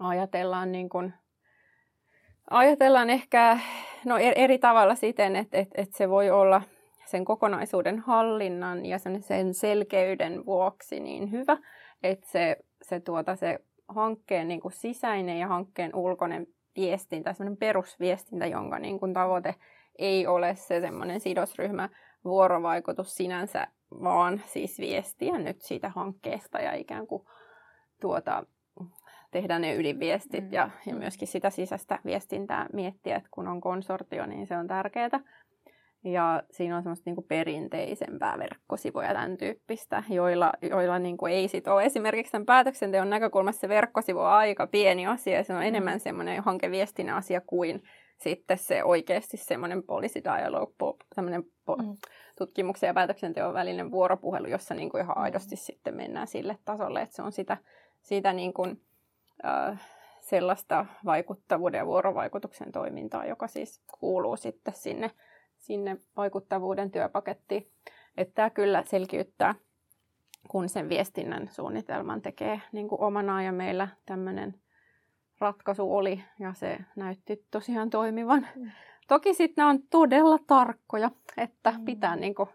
[0.00, 1.14] ajatellaan niin kuin,
[2.50, 3.58] ajatellaan ehkä
[4.04, 6.62] no eri tavalla siten, että, että, että se voi olla
[7.06, 11.56] sen kokonaisuuden hallinnan ja sen selkeyden vuoksi niin hyvä,
[12.02, 13.58] että se, se, tuota, se
[13.88, 16.46] hankkeen niin kuin sisäinen ja hankkeen ulkoinen
[16.80, 19.54] viestintä, semmoinen perusviestintä, jonka niin kuin tavoite
[19.98, 21.88] ei ole se semmoinen sidosryhmä
[22.24, 27.22] vuorovaikutus sinänsä, vaan siis viestiä nyt siitä hankkeesta ja ikään kuin
[28.00, 28.46] tuota,
[29.30, 30.52] tehdä ne ydinviestit mm.
[30.52, 35.20] ja, ja myöskin sitä sisäistä viestintää miettiä, että kun on konsortio, niin se on tärkeää.
[36.04, 41.48] Ja siinä on semmoista niin perinteisempää verkkosivua ja tämän tyyppistä, joilla, joilla niin kuin ei
[41.48, 45.62] sit ole esimerkiksi tämän päätöksenteon näkökulmassa se verkkosivu on aika pieni asia ja se on
[45.62, 46.00] enemmän mm.
[46.00, 47.82] semmoinen hankeviestinnän asia kuin
[48.18, 51.96] sitten se oikeasti semmoinen policy dialogue, semmoinen mm.
[52.38, 55.22] tutkimuksen ja päätöksenteon välinen vuoropuhelu, jossa niin kuin ihan mm.
[55.22, 57.56] aidosti sitten mennään sille tasolle, että se on sitä,
[58.02, 58.82] sitä niin kuin,
[59.44, 59.80] äh,
[60.20, 65.10] sellaista vaikuttavuuden ja vuorovaikutuksen toimintaa, joka siis kuuluu sitten sinne
[65.58, 67.70] sinne vaikuttavuuden työpakettiin.
[68.16, 69.54] Että tämä kyllä selkiyttää,
[70.48, 74.54] kun sen viestinnän suunnitelman tekee niin kuin omanaan ja meillä tämmöinen
[75.40, 78.46] ratkaisu oli ja se näytti tosiaan toimivan.
[78.56, 78.70] Mm.
[79.08, 81.84] Toki sitten nämä on todella tarkkoja, että mm.
[81.84, 82.48] pitää niin kuin,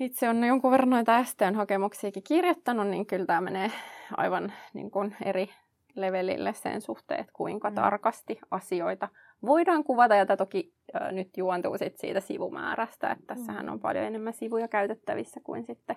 [0.00, 3.70] itse on jonkun verran noita STN-hakemuksiakin kirjoittanut, niin kyllä tämä menee
[4.16, 5.50] aivan niin kuin eri
[5.94, 7.74] levelille sen suhteen, että kuinka mm.
[7.74, 9.08] tarkasti asioita
[9.46, 10.72] voidaan kuvata, ja tämä toki
[11.02, 15.96] äh, nyt juontuu sit siitä sivumäärästä, että tässähän on paljon enemmän sivuja käytettävissä kuin sitten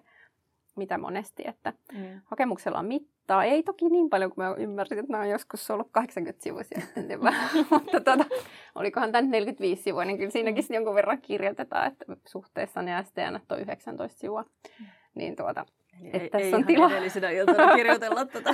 [0.75, 2.21] mitä monesti, että mm.
[2.25, 3.43] hakemuksella on mittaa.
[3.43, 6.81] Ei toki niin paljon kuin mä ymmärsin, että nämä on joskus ollut 80 sivuisia,
[7.71, 8.25] mutta tuota,
[8.75, 10.75] olikohan tämä 45 sivua, niin kyllä siinäkin mm.
[10.75, 14.41] jonkun verran kirjoitetaan, että suhteessa ne STN on 19 sivua.
[14.79, 14.85] Mm.
[15.15, 15.65] Niin tuota,
[16.01, 16.91] Eli että ei, tässä ei on tila.
[16.91, 18.49] edellisenä iltana kirjoitella tätä.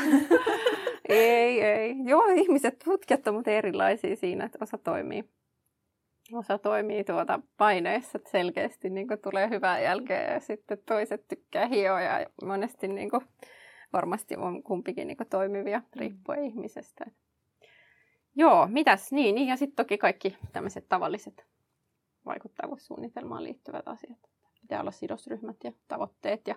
[1.09, 1.48] ei, ei.
[2.09, 5.29] Joo, ihmiset, tutkijat on erilaisia siinä, että osa toimii,
[6.33, 12.01] osa toimii tuota paineessa, että selkeästi niin tulee hyvää jälkeä ja sitten toiset tykkää hioa
[12.01, 13.21] ja monesti niin kuin,
[13.93, 17.05] varmasti on kumpikin niin kuin, toimivia riippuen ihmisestä.
[18.35, 21.45] Joo, mitäs niin, niin ja sitten toki kaikki tämmöiset tavalliset
[22.25, 24.19] vaikuttavuussuunnitelmaan liittyvät asiat.
[24.61, 26.55] Pitää olla sidosryhmät ja tavoitteet ja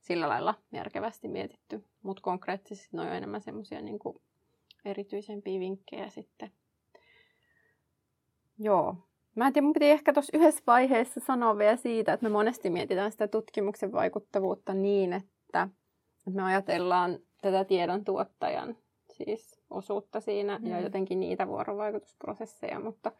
[0.00, 1.84] sillä lailla järkevästi mietitty.
[2.02, 3.98] Mutta konkreettisesti ne on enemmän semmoisia niin
[4.84, 6.50] erityisempiä vinkkejä sitten.
[8.58, 8.96] Joo.
[9.34, 12.70] Mä en tiedä, mun piti ehkä tuossa yhdessä vaiheessa sanoa vielä siitä, että me monesti
[12.70, 15.68] mietitään sitä tutkimuksen vaikuttavuutta niin, että
[16.30, 18.76] me ajatellaan tätä tiedon tuottajan
[19.12, 20.66] siis osuutta siinä mm.
[20.66, 23.12] ja jotenkin niitä vuorovaikutusprosesseja, mutta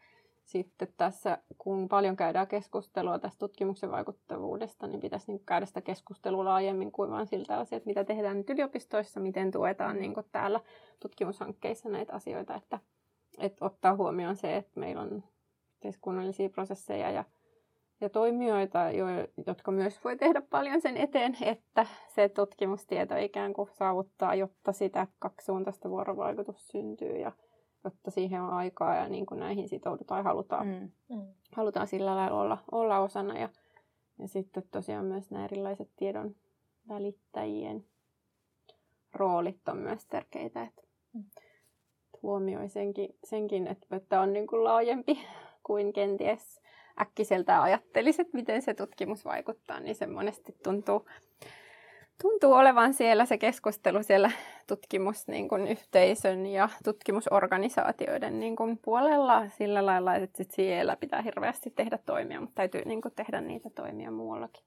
[0.49, 6.45] sitten tässä, kun paljon käydään keskustelua tästä tutkimuksen vaikuttavuudesta, niin pitäisi niin käydä sitä keskustelua
[6.45, 10.59] laajemmin kuin vain siltä asiat, mitä tehdään nyt yliopistoissa, miten tuetaan niin täällä
[10.99, 12.79] tutkimushankkeissa näitä asioita, että,
[13.37, 15.23] että ottaa huomioon se, että meillä on
[15.73, 17.23] yhteiskunnallisia prosesseja ja,
[18.01, 19.05] ja toimijoita, jo,
[19.47, 25.07] jotka myös voi tehdä paljon sen eteen, että se tutkimustieto ikään kuin saavuttaa, jotta sitä
[25.19, 27.31] kaksisuuntaista vuorovaikutus syntyy ja
[27.83, 30.91] jotta siihen on aikaa ja niin kuin näihin sitoudutaan ja halutaan, mm.
[31.15, 31.27] mm.
[31.51, 33.39] halutaan sillä lailla olla, olla osana.
[33.39, 33.49] Ja,
[34.19, 36.35] ja sitten tosiaan myös nämä erilaiset tiedon
[36.87, 37.85] välittäjien
[39.13, 40.81] roolit on myös tärkeitä, että
[41.13, 41.23] mm.
[42.21, 45.19] huomioi senkin, senkin että, että on niin kuin laajempi
[45.67, 46.61] kuin kenties
[47.01, 51.05] äkkiseltä ajattelisi, että miten se tutkimus vaikuttaa, niin se monesti tuntuu
[52.21, 54.31] tuntuu olevan siellä se keskustelu siellä
[54.67, 62.41] tutkimusyhteisön niin ja tutkimusorganisaatioiden niin kuin puolella sillä lailla, että siellä pitää hirveästi tehdä toimia,
[62.41, 64.63] mutta täytyy niin kuin tehdä niitä toimia muuallakin.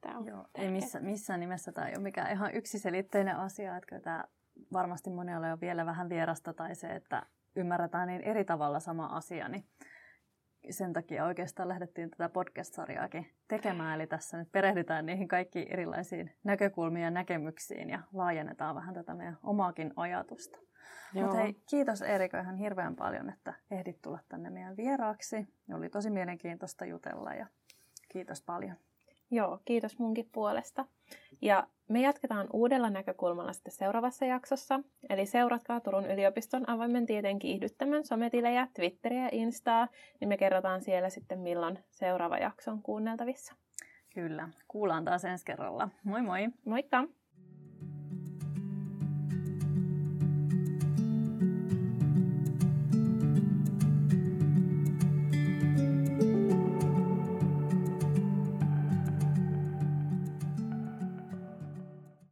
[0.00, 4.00] Tämä on Joo, ei missä, missään nimessä tämä ei ole mikään ihan yksiselitteinen asia, että
[4.00, 4.24] tämä
[4.72, 7.22] varmasti monella on vielä vähän vierasta tai se, että
[7.56, 9.64] ymmärretään niin eri tavalla sama asia, niin
[10.70, 13.94] sen takia oikeastaan lähdettiin tätä podcast-sarjaakin tekemään.
[13.94, 19.38] Eli tässä nyt perehdytään niihin kaikkiin erilaisiin näkökulmiin ja näkemyksiin ja laajennetaan vähän tätä meidän
[19.42, 20.58] omaakin ajatusta.
[21.14, 25.48] Mutta hei, kiitos Erika ihan hirveän paljon, että ehdit tulla tänne meidän vieraaksi.
[25.74, 27.46] Oli tosi mielenkiintoista jutella ja
[28.08, 28.76] kiitos paljon.
[29.30, 30.86] Joo, kiitos munkin puolesta.
[31.42, 34.80] Ja me jatketaan uudella näkökulmalla sitten seuraavassa jaksossa.
[35.10, 39.88] Eli seuratkaa Turun yliopiston avoimen tieteen kiihdyttämän sometilejä, Twitteriä ja Instaa,
[40.20, 43.54] niin me kerrotaan siellä sitten milloin seuraava jakso on kuunneltavissa.
[44.14, 45.88] Kyllä, kuullaan taas ensi kerralla.
[46.04, 46.48] Moi moi!
[46.64, 47.04] Moikka!